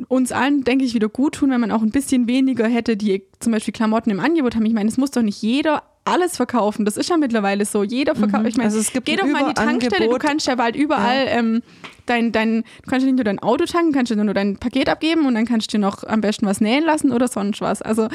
[0.06, 3.24] uns allen, denke ich, wieder gut tun, wenn man auch ein bisschen weniger hätte, die
[3.40, 4.64] zum Beispiel Klamotten im Angebot haben.
[4.66, 6.84] Ich meine, es muss doch nicht jeder alles verkaufen.
[6.84, 7.82] Das ist ja mittlerweile so.
[7.82, 8.42] Jeder verkauft.
[8.42, 8.48] Mhm.
[8.48, 10.08] Ich meine, also es gibt geh doch mal in die Tankstelle.
[10.08, 11.32] Du kannst ja bald überall ja.
[11.32, 11.62] ähm,
[12.06, 14.88] dein, dein, du kannst ja nicht nur dein Auto tanken, kannst ja nur dein Paket
[14.88, 17.82] abgeben und dann kannst du dir noch am besten was nähen lassen oder sonst was.
[17.82, 18.08] Also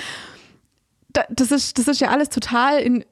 [1.30, 3.06] das ist, das ist ja alles total in,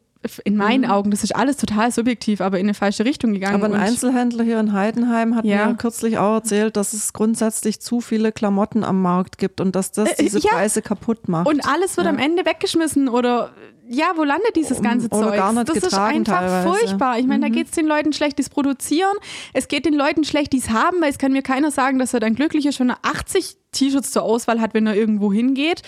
[0.43, 0.91] in meinen mhm.
[0.91, 3.55] Augen, das ist alles total subjektiv, aber in eine falsche Richtung gegangen.
[3.55, 5.67] Aber ein Einzelhändler hier in Heidenheim hat ja.
[5.67, 9.91] mir kürzlich auch erzählt, dass es grundsätzlich zu viele Klamotten am Markt gibt und dass
[9.91, 10.51] das äh, diese ja.
[10.51, 11.47] Preise kaputt macht.
[11.47, 12.11] Und alles wird ja.
[12.11, 13.51] am Ende weggeschmissen oder
[13.91, 15.65] ja, wo landet dieses ganze oder Zeug?
[15.65, 16.67] Das ist einfach teilweise.
[16.67, 17.19] furchtbar.
[17.19, 17.53] Ich meine, mhm.
[17.53, 19.15] da geht es den Leuten schlecht, die es produzieren.
[19.53, 22.13] Es geht den Leuten schlecht, die es haben, weil es kann mir keiner sagen, dass
[22.13, 25.81] er dann glücklich ist, schon 80 T-Shirts zur Auswahl hat, wenn er irgendwo hingeht.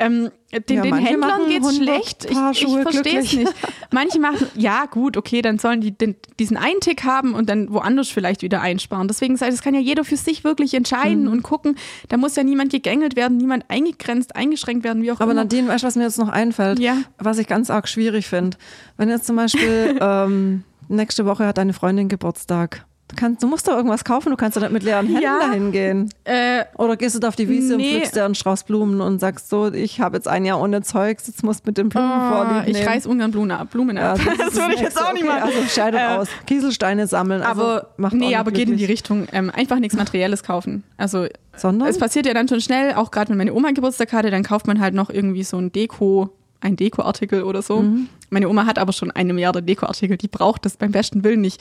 [0.00, 0.30] Ähm,
[0.68, 2.24] den, ja, den Händlern geht es schlecht.
[2.24, 3.52] Ich, ich verstehe es nicht.
[3.92, 8.08] Manche machen, ja gut, okay, dann sollen die den, diesen Eintick haben und dann woanders
[8.08, 9.08] vielleicht wieder einsparen.
[9.08, 11.32] Deswegen das kann ja jeder für sich wirklich entscheiden mhm.
[11.32, 11.76] und gucken.
[12.08, 15.42] Da muss ja niemand gegängelt werden, niemand eingegrenzt, eingeschränkt werden, wie auch Aber immer.
[15.42, 16.80] Aber Nadine, weißt du, was mir jetzt noch einfällt?
[16.80, 16.96] Ja.
[17.18, 18.56] Was ich ganz arg schwierig finde.
[18.96, 23.66] Wenn jetzt zum Beispiel ähm, nächste Woche hat deine Freundin Geburtstag Du, kannst, du musst
[23.66, 26.10] doch irgendwas kaufen, du kannst doch nicht mit leeren Händen ja, dahin gehen.
[26.22, 27.82] Äh, Oder gehst du da auf die Wiese nee.
[27.82, 30.82] und pflückst dir einen Strauß Blumen und sagst so, ich habe jetzt ein Jahr ohne
[30.82, 32.76] Zeugs, jetzt musst du mit den Blumen oh, vorliegen.
[32.76, 33.70] Ich reiß ungern Blumen ab.
[33.72, 34.16] Blumen ab.
[34.18, 35.42] Ja, das, das würde ich jetzt auch nicht machen.
[35.42, 36.28] Also scheidet äh, aus.
[36.46, 37.42] Kieselsteine sammeln.
[37.42, 40.84] Also aber macht nee, aber geht in die Richtung, ähm, einfach nichts Materielles kaufen.
[40.96, 41.26] Also
[41.56, 41.88] Sondern?
[41.88, 44.68] es passiert ja dann schon schnell, auch gerade wenn meine Oma Geburtstag hatte, dann kauft
[44.68, 46.30] man halt noch irgendwie so ein Deko
[46.60, 47.82] ein Dekoartikel oder so.
[47.82, 48.08] Mhm.
[48.30, 51.60] Meine Oma hat aber schon eine Milliarde Dekoartikel, die braucht das beim besten Willen nicht.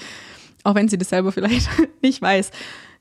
[0.64, 1.70] Auch wenn sie das selber vielleicht
[2.02, 2.52] nicht weiß.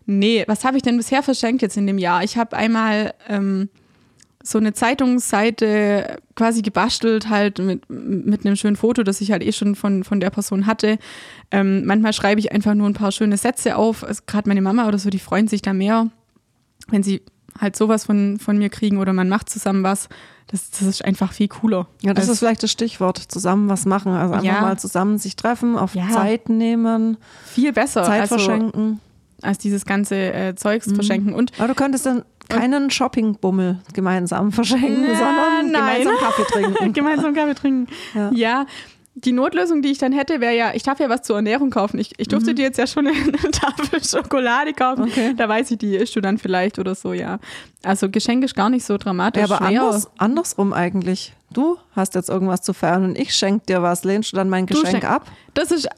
[0.06, 2.24] Nee, was habe ich denn bisher verschenkt jetzt in dem Jahr?
[2.24, 3.68] Ich habe einmal ähm,
[4.42, 9.52] so eine Zeitungsseite quasi gebastelt, halt mit, mit einem schönen Foto, das ich halt eh
[9.52, 10.98] schon von, von der Person hatte.
[11.50, 14.04] Ähm, manchmal schreibe ich einfach nur ein paar schöne Sätze auf.
[14.04, 16.10] Also Gerade meine Mama oder so, die freuen sich da mehr,
[16.88, 17.22] wenn sie
[17.60, 20.08] halt sowas von, von mir kriegen oder man macht zusammen was.
[20.48, 21.86] Das, das ist einfach viel cooler.
[22.00, 23.18] Ja, das ist vielleicht das Stichwort.
[23.18, 24.12] Zusammen was machen.
[24.12, 24.60] Also einfach ja.
[24.62, 26.08] mal zusammen sich treffen, auf ja.
[26.08, 27.18] Zeit nehmen.
[27.44, 28.02] Viel besser.
[28.02, 29.00] Zeit also, verschenken.
[29.42, 30.94] Als dieses ganze äh, Zeugs mhm.
[30.94, 31.34] verschenken.
[31.34, 36.02] Und, Aber du könntest dann keinen Shoppingbummel gemeinsam verschenken, Na, sondern nein.
[36.02, 36.92] gemeinsam Kaffee trinken.
[36.94, 37.86] gemeinsam Kaffee trinken.
[38.14, 38.30] Ja.
[38.32, 38.66] ja
[39.24, 41.98] die Notlösung, die ich dann hätte, wäre ja, ich darf ja was zur Ernährung kaufen.
[41.98, 42.56] Ich, ich durfte mhm.
[42.56, 45.04] dir jetzt ja schon eine Tafel Schokolade kaufen.
[45.04, 45.34] Okay.
[45.36, 47.38] Da weiß ich, die isst du dann vielleicht oder so, ja.
[47.82, 49.48] Also Geschenk ist gar nicht so dramatisch.
[49.48, 51.34] Ja, aber anders, andersrum eigentlich.
[51.50, 54.04] Du hast jetzt irgendwas zu feiern und ich schenke dir was.
[54.04, 55.26] Lehnst du dann mein Geschenk ab?
[55.54, 55.88] Das ist,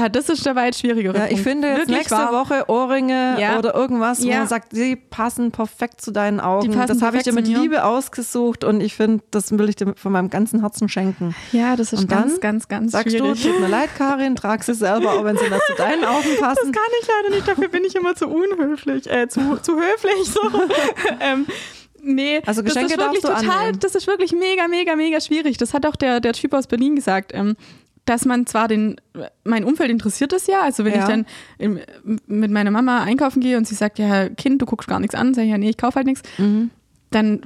[0.00, 2.32] Ah, das ist der weit schwierigere ja, Ich finde jetzt nächste wahr.
[2.32, 3.58] Woche Ohrringe ja.
[3.58, 4.38] oder irgendwas, wo ja.
[4.38, 6.72] man sagt, sie passen perfekt zu deinen Augen.
[6.86, 10.12] Das habe ich dir mit Liebe ausgesucht und ich finde, das will ich dir von
[10.12, 11.34] meinem ganzen Herzen schenken.
[11.50, 13.42] Ja, das ist und ganz, ganz, ganz sagst schwierig.
[13.42, 16.28] du, tut mir leid, Karin, trag sie selber, auch wenn sie nicht zu deinen Augen
[16.38, 16.72] passen.
[16.72, 20.24] Das kann ich leider nicht, dafür bin ich immer zu unhöflich, äh, zu, zu höflich.
[20.24, 20.40] So.
[21.20, 21.46] ähm,
[22.00, 25.58] Nee, also Geschenke das ist wirklich total, das ist wirklich mega, mega, mega schwierig.
[25.58, 27.32] Das hat auch der, der Typ aus Berlin gesagt.
[27.34, 27.56] Ähm,
[28.08, 28.96] dass man zwar den,
[29.44, 31.00] mein Umfeld interessiert es ja, also wenn ja.
[31.00, 31.26] ich dann
[31.58, 31.78] im,
[32.26, 35.34] mit meiner Mama einkaufen gehe und sie sagt, ja, Kind, du guckst gar nichts an,
[35.34, 36.70] sage ich, ja, nee, ich kaufe halt nichts, mhm.
[37.10, 37.42] dann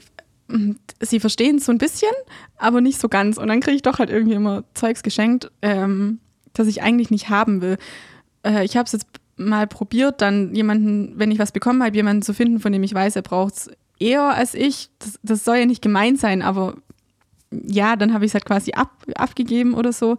[0.49, 2.13] mm, sie verstehen es so ein bisschen,
[2.57, 3.39] aber nicht so ganz.
[3.39, 6.21] Und dann kriege ich doch halt irgendwie immer Zeugs geschenkt, ähm,
[6.53, 7.77] das ich eigentlich nicht haben will.
[8.45, 9.07] Äh, ich habe es jetzt
[9.37, 12.95] mal probiert, dann jemanden, wenn ich was bekommen habe, jemanden zu finden, von dem ich
[12.95, 14.91] weiß, er braucht es eher als ich.
[15.01, 16.77] Das, das soll ja nicht gemein sein, aber
[17.67, 20.17] ja, dann habe ich es halt quasi ab, abgegeben oder so.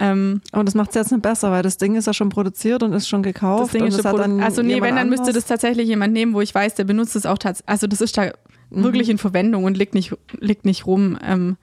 [0.00, 2.82] Ähm, Aber das macht es jetzt nicht besser, weil das Ding ist ja schon produziert
[2.82, 3.64] und ist schon gekauft.
[3.66, 5.36] das Ding und ist das schon dann Also nee, wenn, dann müsste anders.
[5.36, 7.68] das tatsächlich jemand nehmen, wo ich weiß, der benutzt es auch tatsächlich.
[7.68, 8.32] Also das ist da
[8.70, 11.16] wirklich in Verwendung und liegt nicht, liegt nicht rum.
[11.24, 11.56] Ähm,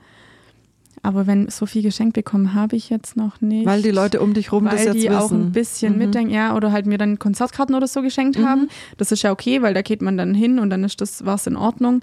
[1.04, 3.66] aber wenn so viel geschenkt bekommen, habe ich jetzt noch nicht.
[3.66, 5.16] Weil die Leute um dich rum das weil jetzt die wissen.
[5.16, 6.00] auch ein bisschen Mhm.
[6.00, 8.70] mitdenken, ja, oder halt mir dann Konzertkarten oder so geschenkt haben.
[8.98, 11.36] Das ist ja okay, weil da geht man dann hin und dann ist das, war
[11.36, 12.02] es in Ordnung.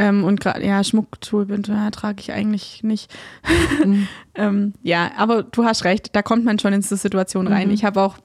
[0.00, 3.12] Ähm, und gerade, ja, Schmucktoolbinde ja, trage ich eigentlich nicht.
[3.84, 4.08] Mhm.
[4.34, 7.68] ähm, ja, aber du hast recht, da kommt man schon in diese Situation rein.
[7.68, 7.74] Mhm.
[7.74, 8.16] Ich habe auch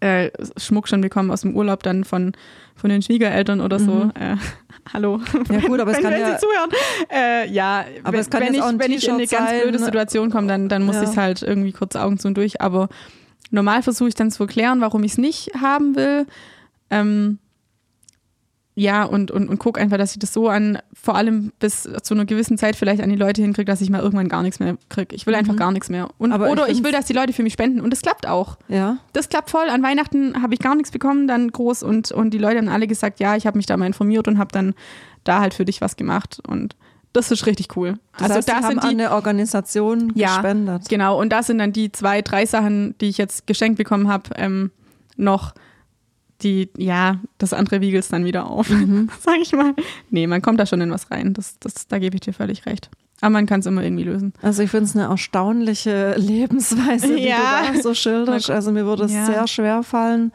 [0.00, 2.32] äh, Schmuck schon bekommen aus dem Urlaub dann von,
[2.74, 3.92] von den Schwiegereltern oder so.
[4.06, 4.12] Mhm.
[4.18, 4.36] Äh,
[4.92, 5.20] hallo.
[5.50, 6.70] Ja, gut, aber es wenn, kann wenn ja- Sie zuhören.
[7.10, 9.60] Äh, ja, Aber wenn, es kann wenn, ich, wenn ich in eine ganz sein.
[9.62, 11.04] blöde Situation komme, dann, dann muss Ja.
[11.08, 12.60] ich halt irgendwie kurz Augen zu und durch.
[12.60, 12.88] Aber
[13.52, 16.26] normal versuche ich dann zu erklären, warum ich es nicht haben will.
[16.90, 17.38] Ähm,
[18.78, 22.14] ja, und, und, und guck einfach, dass ich das so an, vor allem bis zu
[22.14, 24.76] einer gewissen Zeit vielleicht an die Leute hinkriege, dass ich mal irgendwann gar nichts mehr
[24.88, 25.16] kriege.
[25.16, 26.08] Ich will einfach gar nichts mehr.
[26.18, 26.34] Und, Mhm.
[26.34, 27.80] Aber ich oder ich, find's- will, dass die Leute für mich spenden.
[27.80, 28.56] Und das klappt auch.
[28.68, 28.98] Ja.
[29.12, 29.68] Das klappt voll.
[29.68, 31.82] An Weihnachten habe ich gar nichts bekommen, dann groß.
[31.82, 34.38] Und, und die Leute haben alle gesagt, ja, ich habe mich da mal informiert und
[34.38, 34.74] habe dann
[35.24, 36.38] da halt für dich was gemacht.
[36.46, 36.76] Und
[37.12, 37.98] das ist richtig cool.
[38.12, 40.88] Das also heißt, da sind die, eine Organisation Ja, gespendet.
[40.88, 44.30] Genau, und das sind dann die zwei, drei Sachen, die ich jetzt geschenkt bekommen habe,
[44.36, 44.70] ähm,
[45.16, 45.52] noch
[46.42, 49.08] die, ja, das andere wiegelt es dann wieder auf, Mhm.
[49.20, 49.74] sag ich mal.
[50.10, 52.64] Nee, man kommt da schon in was rein, das, das, da gebe ich dir völlig
[52.66, 52.90] recht.
[53.20, 54.32] Aber man kann es immer irgendwie lösen.
[54.42, 57.62] Also ich finde es eine erstaunliche Lebensweise, die Ja.
[57.72, 58.48] du da so schilderst.
[58.50, 59.26] Also mir würde es Ja.
[59.26, 60.30] sehr schwer fallen,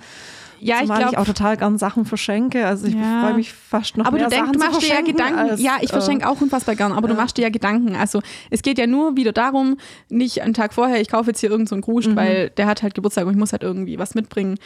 [0.59, 2.65] Ja, ich zumal ich, auch total gern Sachen verschenke.
[2.67, 3.21] Also ich Ja.
[3.21, 5.39] freue mich fast noch aber mehr du denkst, Sachen du machst dir ja Gedanken.
[5.39, 7.19] als, ja, ich verschenke äh, auch unfassbar gern, aber du ja.
[7.21, 7.95] machst dir ja Gedanken.
[7.95, 9.77] Also es geht ja nur wieder darum,
[10.09, 12.15] nicht einen Tag vorher, ich kaufe jetzt hier irgendeinen so einen Gruscht, Mhm.
[12.17, 14.57] weil der hat halt Geburtstag und ich muss halt irgendwie was mitbringen.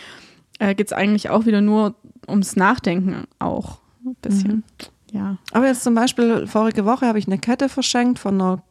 [0.59, 1.95] Äh, geht es eigentlich auch wieder nur
[2.27, 4.51] ums Nachdenken auch ein bisschen.
[4.51, 4.63] Mhm.
[5.11, 5.37] Ja.
[5.51, 8.61] Aber jetzt zum Beispiel, vorige Woche habe ich eine Kette verschenkt von einer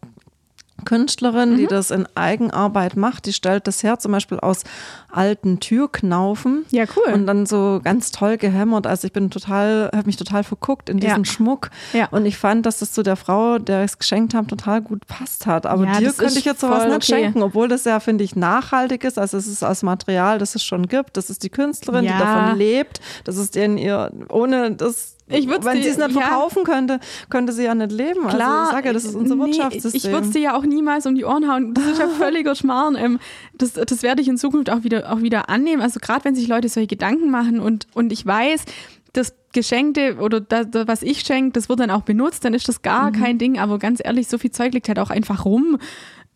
[0.85, 1.57] Künstlerin, Mhm.
[1.57, 3.27] die das in Eigenarbeit macht.
[3.27, 4.63] Die stellt das her, zum Beispiel aus
[5.11, 6.65] alten Türknaufen.
[6.71, 7.13] Ja, cool.
[7.15, 8.87] Und dann so ganz toll gehämmert.
[8.87, 11.25] Also ich bin total, habe mich total verguckt in diesen Ja.
[11.25, 11.71] Schmuck.
[11.93, 12.09] Ja.
[12.11, 15.07] Und ich fand, dass das zu der Frau, der ich es geschenkt habe, total gut
[15.07, 15.67] passt hat.
[15.67, 17.23] Aber Ja, dir könnte ich jetzt sowas nicht okay.
[17.23, 19.19] schenken, obwohl das ja, finde ich, nachhaltig ist.
[19.19, 21.17] Also es ist aus Material, das es schon gibt.
[21.17, 22.13] Das ist die Künstlerin, Ja.
[22.13, 23.01] die davon lebt.
[23.25, 26.21] Das ist in ihr, ohne das, Ich würd's wenn sie es nicht ja.
[26.21, 28.27] verkaufen könnte, könnte sie ja nicht leben.
[28.27, 29.99] also ich sage das ist unser nee, Wirtschaftssystem.
[29.99, 31.75] Ich würde es dir ja auch niemals um die Ohren hauen.
[31.75, 32.97] Das ist ja völliger Schmarrn.
[32.97, 33.19] Ähm,
[33.55, 35.83] das, das werde ich in Zukunft auch wieder, auch wieder annehmen.
[35.83, 38.65] Also gerade wenn sich Leute solche Gedanken machen und, und ich weiß,
[39.13, 42.83] das Geschenkte oder das, was ich schenke, das wird dann auch benutzt, dann ist das
[42.83, 43.59] gar kein Ding.
[43.59, 45.79] Aber ganz ehrlich, so viel Zeug liegt halt auch einfach rum.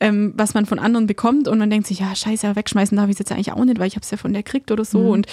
[0.02, 3.16] Ähm, was man von anderen bekommt und man denkt sich, ja, scheiße, wegschmeißen darf ich
[3.16, 4.98] es jetzt eigentlich auch nicht, weil ich habe es ja von der gekriegt oder so
[5.10, 5.26] und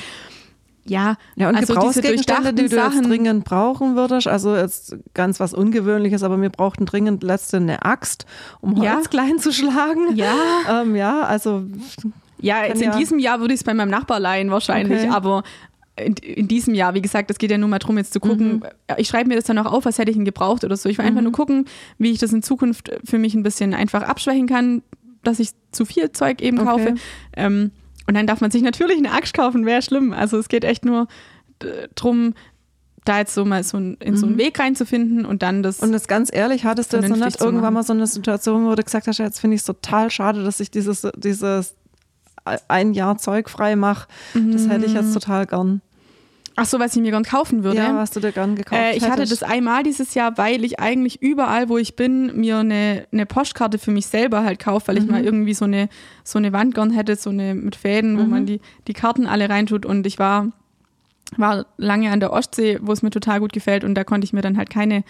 [0.90, 4.56] ja, Ja, und also diese Gebrauchsgegenstände, die du durchdachten jetzt Sachen, dringend brauchen würdest, also
[4.56, 8.26] jetzt ganz was Ungewöhnliches, aber wir brauchten dringend letzte eine Axt,
[8.62, 9.02] um Holz Ja.
[9.10, 10.16] klein zu schlagen.
[10.16, 10.34] Ja.
[10.70, 11.64] Ähm, ja, also
[12.40, 15.10] Ja, jetzt ja- in diesem Jahr würde ich es bei meinem Nachbar leihen wahrscheinlich, Okay.
[15.10, 15.44] aber
[16.00, 18.64] in, in diesem Jahr, wie gesagt, es geht ja nur mal darum, jetzt zu gucken.
[18.98, 20.88] Ich schreibe mir das dann auch auf, was hätte ich ihn gebraucht oder so.
[20.90, 21.66] Ich will einfach nur gucken,
[21.98, 24.84] wie ich das in Zukunft für mich ein bisschen einfach abschwächen kann,
[25.24, 26.68] dass ich zu viel Zeug eben Okay.
[26.70, 26.96] kaufe.
[27.36, 27.72] Ähm,
[28.08, 30.14] und dann darf man sich natürlich eine Axt kaufen, wäre schlimm.
[30.14, 31.08] Also es geht echt nur
[31.62, 32.34] äh, drum,
[33.06, 35.80] da jetzt so mal so in so einen Weg reinzufinden und dann das.
[35.80, 38.76] Und das ganz ehrlich, hattest du jetzt noch nicht irgendwann mal so eine Situation, wo
[38.76, 41.76] du gesagt hast, jetzt finde ich es total schade, dass ich dieses, dieses
[42.68, 44.08] ein Jahr Zeug frei mache.
[44.34, 44.98] Das hätte ich Mhm.
[44.98, 45.82] jetzt total gern.
[46.58, 47.78] Ach so, was ich mir gern kaufen würde.
[47.78, 49.42] Ja, was du dir gern gekauft Äh, ich hatte hättest.
[49.42, 53.78] das einmal dieses Jahr, weil ich eigentlich überall, wo ich bin, mir eine, eine Postkarte
[53.78, 55.12] für mich selber halt kaufe, weil ich Mhm.
[55.12, 55.88] mal irgendwie so eine,
[56.26, 58.30] so eine Wand gern hätte, so eine mit Fäden, wo Mhm.
[58.30, 59.86] man die, die Karten alle reintut.
[59.86, 60.52] Und ich war,
[61.38, 64.34] war lange an der Ostsee, wo es mir total gut gefällt und da konnte ich
[64.34, 65.04] mir dann halt keine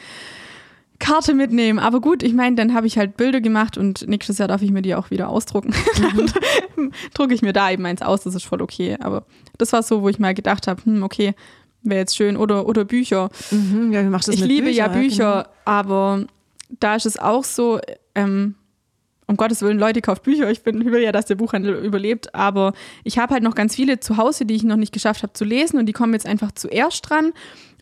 [0.99, 1.79] Karte mitnehmen.
[1.79, 4.71] Aber gut, ich meine, dann habe ich halt Bilder gemacht und nächstes Jahr darf ich
[4.71, 5.73] mir die auch wieder ausdrucken.
[6.01, 8.97] Dann drucke ich mir da eben eins aus, das ist voll okay.
[8.99, 9.25] Aber
[9.57, 11.33] das war so, wo ich mal gedacht habe, hm, okay,
[11.83, 12.37] wäre jetzt schön.
[12.37, 15.01] Oder, oder Bücher Mhm, ja, ich liebe ja Büchern?
[15.01, 15.55] Bücher, genau.
[15.65, 16.25] aber
[16.79, 17.79] da ist es auch so,
[18.15, 18.55] ähm,
[19.27, 20.49] um Gottes Willen, Leute, kauft Bücher.
[20.49, 22.73] Ich bin, will ja, dass der Buchhandel überlebt, aber
[23.03, 25.43] ich habe halt noch ganz viele zu Hause, die ich noch nicht geschafft habe zu
[25.45, 27.33] lesen und die kommen jetzt einfach zuerst dran.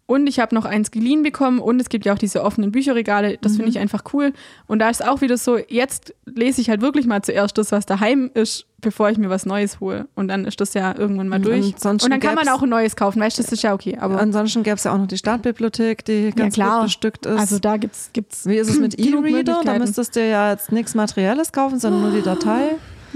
[0.07, 3.39] Und ich habe noch eins geliehen bekommen und es gibt ja auch diese offenen Bücherregale.
[3.41, 3.55] Das Mhm.
[3.57, 4.33] finde ich einfach cool.
[4.67, 7.87] Und da ist auch wieder so, jetzt lese ich halt wirklich mal zuerst das, was
[7.87, 10.07] daheim ist, bevor ich mir was Neues hole.
[10.13, 11.73] Und dann ist das ja irgendwann mal Und durch.
[11.73, 13.19] ansonsten Und dann kann man auch ein neues kaufen.
[13.19, 13.97] Weißt du, das ist ja okay.
[13.99, 16.77] Aber Ansonsten gäbe es ja auch noch die Stadtbibliothek, die ganz klar.
[16.81, 17.39] gut bestückt ist.
[17.39, 19.61] also da gibt's, gibt's Wie ist es mit E-Reader?
[19.65, 22.75] Da müsstest du ja jetzt nichts Materielles kaufen, sondern nur die Datei.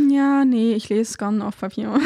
[0.09, 1.91] Ja, nee, ich lese gern auf Papier.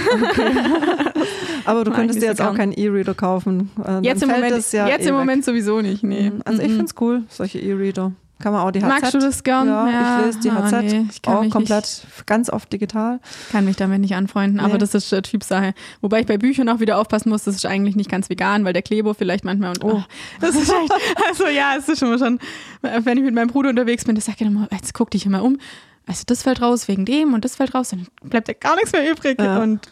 [1.65, 3.71] Aber du Mag könntest ich dir jetzt auch keinen E-Reader kaufen.
[3.85, 5.15] Äh, Jetzt, im Moment, ja jetzt eh im.
[5.15, 6.31] Moment sowieso nicht, nee.
[6.45, 6.71] Also ich Mhm.
[6.75, 8.11] finde es cool, solche E-Reader.
[8.39, 8.89] Kann man auch die HZ.
[8.89, 9.67] Magst du das gern?
[9.67, 13.21] Ja, Ja, ich lese die ah, HZ nee, ich auch komplett, ganz oft digital.
[13.53, 14.79] Kann mich damit nicht anfreunden, aber Nee.
[14.79, 15.73] das ist äh, Typsache.
[16.01, 18.73] Wobei ich bei Büchern auch wieder aufpassen muss, das ist eigentlich nicht ganz vegan, weil
[18.73, 19.91] der Kleber vielleicht manchmal und Oh.
[19.99, 20.03] oh.
[20.41, 20.91] das ist echt,
[21.29, 22.39] also ja, es ist schon mal schon,
[22.81, 25.41] wenn ich mit meinem Bruder unterwegs bin, das sagt er immer, jetzt guck dich immer
[25.41, 25.57] um.
[26.05, 28.91] Also das fällt raus wegen dem und das fällt raus, dann bleibt ja gar nichts
[28.91, 29.39] mehr übrig.
[29.41, 29.59] Ja.
[29.61, 29.91] Und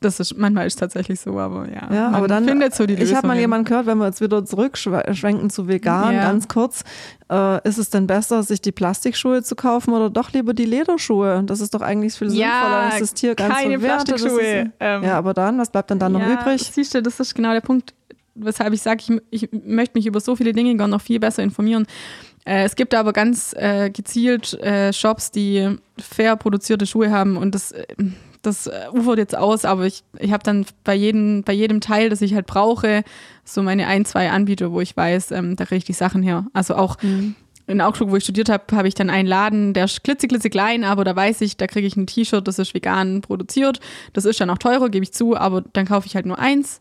[0.00, 1.92] das ist manchmal ist es tatsächlich so, aber ja.
[1.92, 4.42] Ja, aber dann, findet so die ich habe mal jemanden gehört, wenn wir jetzt wieder
[4.46, 6.22] zurückschwenken zu vegan, Ja.
[6.22, 6.82] ganz kurz,
[7.30, 11.42] äh, ist es denn besser, sich die Plastikschuhe zu kaufen oder doch lieber die Lederschuhe?
[11.44, 14.06] Das ist doch eigentlich viel Ja, sinnvoller, als das Tier ganz keine verwertet.
[14.16, 14.72] Plastikschuhe.
[14.80, 16.62] Ähm, ja, aber dann, was bleibt denn dann noch übrig?
[16.72, 17.92] Siehst du, das ist genau der Punkt,
[18.34, 21.42] weshalb ich sage, ich, ich möchte mich über so viele Dinge gerne noch viel besser
[21.42, 21.86] informieren.
[22.50, 27.54] Äh, es gibt aber ganz äh, gezielt äh, Shops, die fair produzierte Schuhe haben und
[27.54, 27.86] das, äh,
[28.42, 32.08] das äh, ufert jetzt aus, aber ich, ich habe dann bei jedem, bei jedem Teil,
[32.08, 33.04] das ich halt brauche,
[33.44, 36.46] so meine ein, zwei Anbieter, wo ich weiß, ähm, da kriege ich die Sachen her.
[36.52, 36.96] Also auch
[37.68, 40.90] in Augsburg, wo ich studiert habe, habe ich dann einen Laden, der ist klitzeklitzeklein, klein,
[40.90, 43.78] aber da weiß ich, da kriege ich ein T-Shirt, das ist vegan produziert.
[44.12, 46.80] Das ist dann auch teurer, gebe ich zu, aber dann kaufe ich halt nur eins.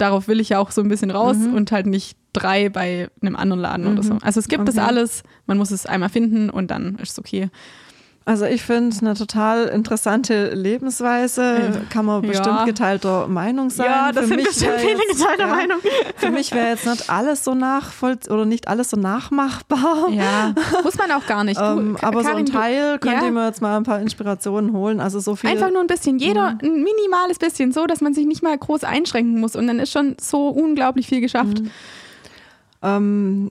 [0.00, 3.36] Darauf will ich ja auch so ein bisschen raus und halt nicht drei bei einem
[3.36, 4.16] anderen Laden oder so.
[4.22, 4.86] Also es gibt das Okay.
[4.86, 7.50] alles, man muss es einmal finden und dann ist es okay.
[8.26, 12.28] Also ich finde eine total interessante Lebensweise, kann man Ja.
[12.30, 14.12] bestimmt geteilter Meinung sein.
[14.14, 15.56] Für mich wär jetzt- ja,
[16.16, 20.10] Für mich wäre jetzt nicht alles so nachvoll oder nicht alles so nachmachbar.
[20.10, 20.54] Ja,
[20.84, 21.58] muss man auch gar nicht.
[21.60, 23.24] Ähm, aber so Karin, ein du- Teil könnt ja.
[23.24, 25.00] ihr mir jetzt mal ein paar Inspirationen holen.
[25.00, 25.50] Also so viel.
[25.50, 28.84] Einfach nur ein bisschen, jeder ein minimales bisschen, so dass man sich nicht mal groß
[28.84, 31.62] einschränken muss und dann ist schon so unglaublich viel geschafft.
[32.82, 33.50] Ähm,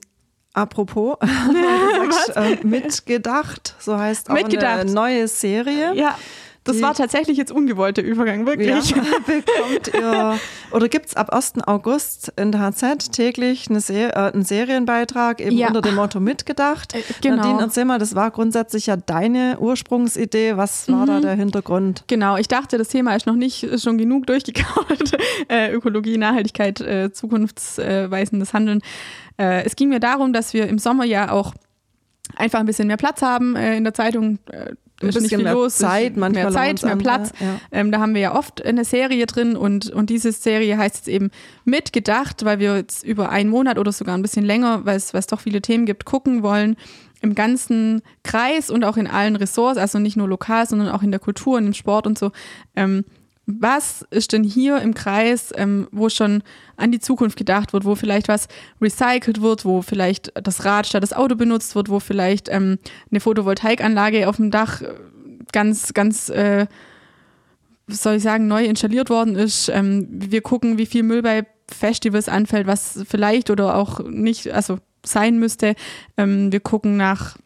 [0.52, 1.16] apropos,
[2.10, 4.80] sagst, äh, mitgedacht, so heißt auch Mitgedacht.
[4.80, 5.94] eine neue Serie.
[5.94, 6.16] Ja,
[6.64, 8.68] das war tatsächlich jetzt ungewollte Übergang, wirklich.
[8.68, 8.76] Ja,
[9.26, 10.38] bekommt ihr,
[10.72, 11.54] oder gibt es ab 1.
[11.66, 15.68] August in der HZ täglich eine Se äh, einen Serienbeitrag eben Ja.
[15.68, 16.94] unter dem Motto mitgedacht.
[16.94, 17.36] Äh, genau.
[17.36, 20.56] Nadine, erzähl mal, das war grundsätzlich ja deine Ursprungsidee.
[20.56, 21.06] Was war Mhm.
[21.06, 22.04] da der Hintergrund?
[22.08, 25.12] Genau, ich dachte, das Thema ist noch nicht schon genug durchgekaut.
[25.48, 28.80] äh, Ökologie, Nachhaltigkeit, äh, zukunftsweisendes Handeln.
[29.38, 31.54] Äh, es ging mir darum, dass wir im Sommer ja auch
[32.36, 34.38] einfach ein bisschen mehr Platz haben äh, in der Zeitung.
[34.50, 37.32] Äh, Ein ist bisschen mehr los, Zeit, manchmal mehr Zeit, mehr andere, Platz.
[37.40, 37.60] ja.
[37.72, 41.08] Ähm, da haben wir ja oft eine Serie drin und, und diese Serie heißt jetzt
[41.08, 41.30] eben
[41.64, 45.20] mitgedacht, weil wir jetzt über einen Monat oder sogar ein bisschen länger, weil es weil
[45.20, 46.76] es doch viele Themen gibt, gucken wollen
[47.22, 51.10] im ganzen Kreis und auch in allen Ressorts, also nicht nur lokal, sondern auch in
[51.10, 52.32] der Kultur und im Sport und so.
[52.76, 53.04] Ähm,
[53.58, 56.42] was ist denn hier im Kreis, ähm, wo schon
[56.76, 58.48] an die Zukunft gedacht wird, wo vielleicht was
[58.80, 62.78] recycelt wird, wo vielleicht das Rad statt das Auto benutzt wird, wo vielleicht ähm,
[63.10, 64.94] eine Photovoltaikanlage auf dem Dach äh,
[65.52, 66.66] ganz, ganz, äh,
[67.88, 69.68] soll ich sagen, neu installiert worden ist.
[69.68, 74.78] Ähm, wir gucken, wie viel Müll bei Festivals anfällt, was vielleicht oder auch nicht, also
[75.04, 75.74] sein müsste.
[76.16, 77.36] Ähm, wir gucken nach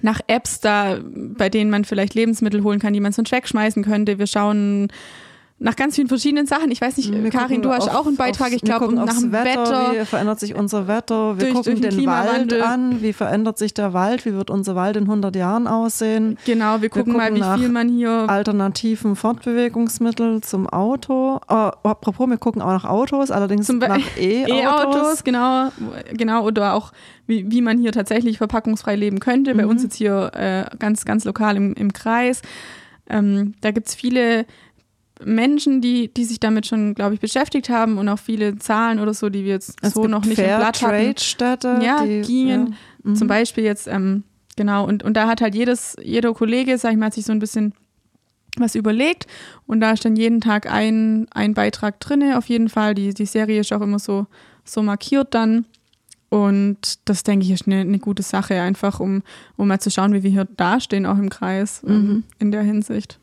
[0.00, 4.18] nach Apps da, bei denen man vielleicht Lebensmittel holen kann, die man sonst wegschmeißen könnte.
[4.18, 4.88] Wir schauen
[5.62, 6.70] nach ganz vielen verschiedenen Sachen.
[6.70, 8.94] Ich weiß nicht, Wir Karin, du hast auf- auch einen Beitrag, aufs- ich glaube, wir
[9.04, 9.92] nach dem Wetter.
[9.98, 11.38] Wie verändert sich unser Wetter?
[11.38, 13.00] Wir Durch- gucken durch den den Wald an.
[13.00, 14.26] Wie verändert sich der Wald?
[14.26, 16.36] Wie wird unser Wald in 100 Jahren aussehen?
[16.44, 18.10] Genau, wir gucken, mal, gucken wie nach viel man hier.
[18.28, 21.38] Alternativen Fortbewegungsmittel zum Auto.
[21.48, 24.56] Oh, apropos, wir gucken auch nach Autos, allerdings Zum nach E-Autos.
[24.96, 25.68] E-Autos, genau,
[26.12, 26.92] genau, oder auch
[27.26, 29.54] wie, wie man hier tatsächlich verpackungsfrei leben könnte.
[29.54, 29.58] Mhm.
[29.58, 32.42] Bei uns jetzt hier äh, ganz, ganz lokal im, im Kreis.
[33.08, 34.46] Ähm, da gibt es viele
[35.24, 39.14] Menschen, die, die sich damit schon, glaube ich, beschäftigt haben und auch viele Zahlen oder
[39.14, 40.94] so, die wir jetzt Es so noch nicht im Blatt hatten.
[40.94, 41.80] Fairtrade-Städte.
[41.82, 42.66] Ja, die, gingen.
[42.68, 43.10] ja.
[43.10, 43.16] Mhm.
[43.16, 44.24] Zum Beispiel jetzt, ähm,
[44.56, 47.32] genau, und, und da hat halt jedes, jeder Kollege, sag ich mal, hat sich so
[47.32, 47.74] ein bisschen
[48.58, 49.26] was überlegt
[49.66, 52.94] und da ist dann jeden Tag ein, ein Beitrag drinne, auf jeden Fall.
[52.94, 54.26] Die, die Serie ist auch immer so,
[54.64, 55.64] so markiert dann.
[56.28, 59.22] Und das, denke ich, ist eine, eine gute Sache, einfach um,
[59.56, 61.90] um mal zu schauen, wie wir hier dastehen, auch im Kreis, Mhm.
[61.90, 63.18] ähm, in der Hinsicht.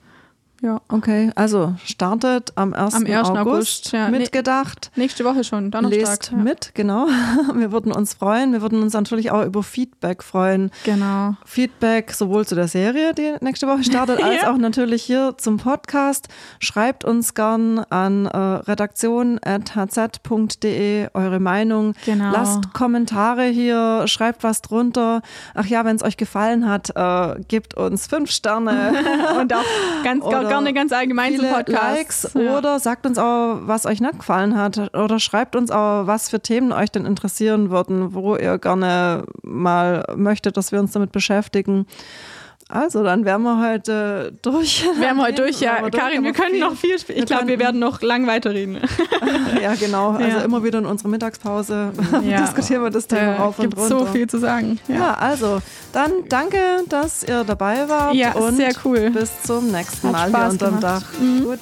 [0.61, 0.81] Ja.
[0.89, 2.93] Okay, also startet am 1.
[2.95, 3.29] Am 1.
[3.29, 4.09] August, August, ja.
[4.09, 4.91] Mitgedacht.
[4.95, 5.99] Nächste Woche schon, Donnerstag.
[6.01, 6.37] Lest ja.
[6.37, 7.07] mit, genau.
[7.55, 8.51] Wir würden uns freuen.
[8.51, 10.69] Wir würden uns natürlich auch über Feedback freuen.
[10.83, 11.35] Genau.
[11.45, 14.51] Feedback sowohl zu der Serie, die nächste Woche startet, als Ja.
[14.51, 16.27] auch natürlich hier zum Podcast.
[16.59, 21.93] Schreibt uns gern an äh, redaktion.hz.de eure Meinung.
[22.05, 22.31] Genau.
[22.31, 25.21] Lasst Kommentare hier, schreibt was drunter.
[25.55, 28.93] Ach ja, wenn es euch gefallen hat, äh, gebt uns fünf Sterne.
[29.39, 29.63] Und auch
[30.03, 31.97] ganz, Oder gerne ganz allgemein zum Podcast.
[31.97, 32.57] Likes Ja.
[32.57, 36.39] oder sagt uns auch, was euch nicht gefallen hat oder schreibt uns auch, was für
[36.39, 41.85] Themen euch denn interessieren würden, wo ihr gerne mal möchtet, dass wir uns damit beschäftigen.
[42.71, 44.85] Also, dann wären wir heute durch.
[44.99, 45.89] Wären wir heute durch, ja.
[45.89, 48.77] Karin, wir können viel, noch viel Ich glaube, wir werden noch lang weiterreden.
[49.61, 50.11] ja, genau.
[50.19, 50.43] Also ja.
[50.43, 51.91] immer wieder in unserer Mittagspause
[52.23, 52.41] ja.
[52.41, 53.99] diskutieren wir das Thema äh, auf und runter.
[53.99, 54.79] so viel zu sagen.
[54.87, 54.95] Ja.
[54.95, 55.13] ja.
[55.15, 55.59] also,
[55.93, 56.57] dann danke,
[56.87, 58.13] dass ihr dabei wart.
[58.13, 59.09] Ja, und sehr cool.
[59.09, 60.83] Bis zum nächsten Hat Mal Spaß hier unterm gemacht.
[60.83, 61.19] Dach.
[61.19, 61.43] Mhm.
[61.43, 61.59] Gut.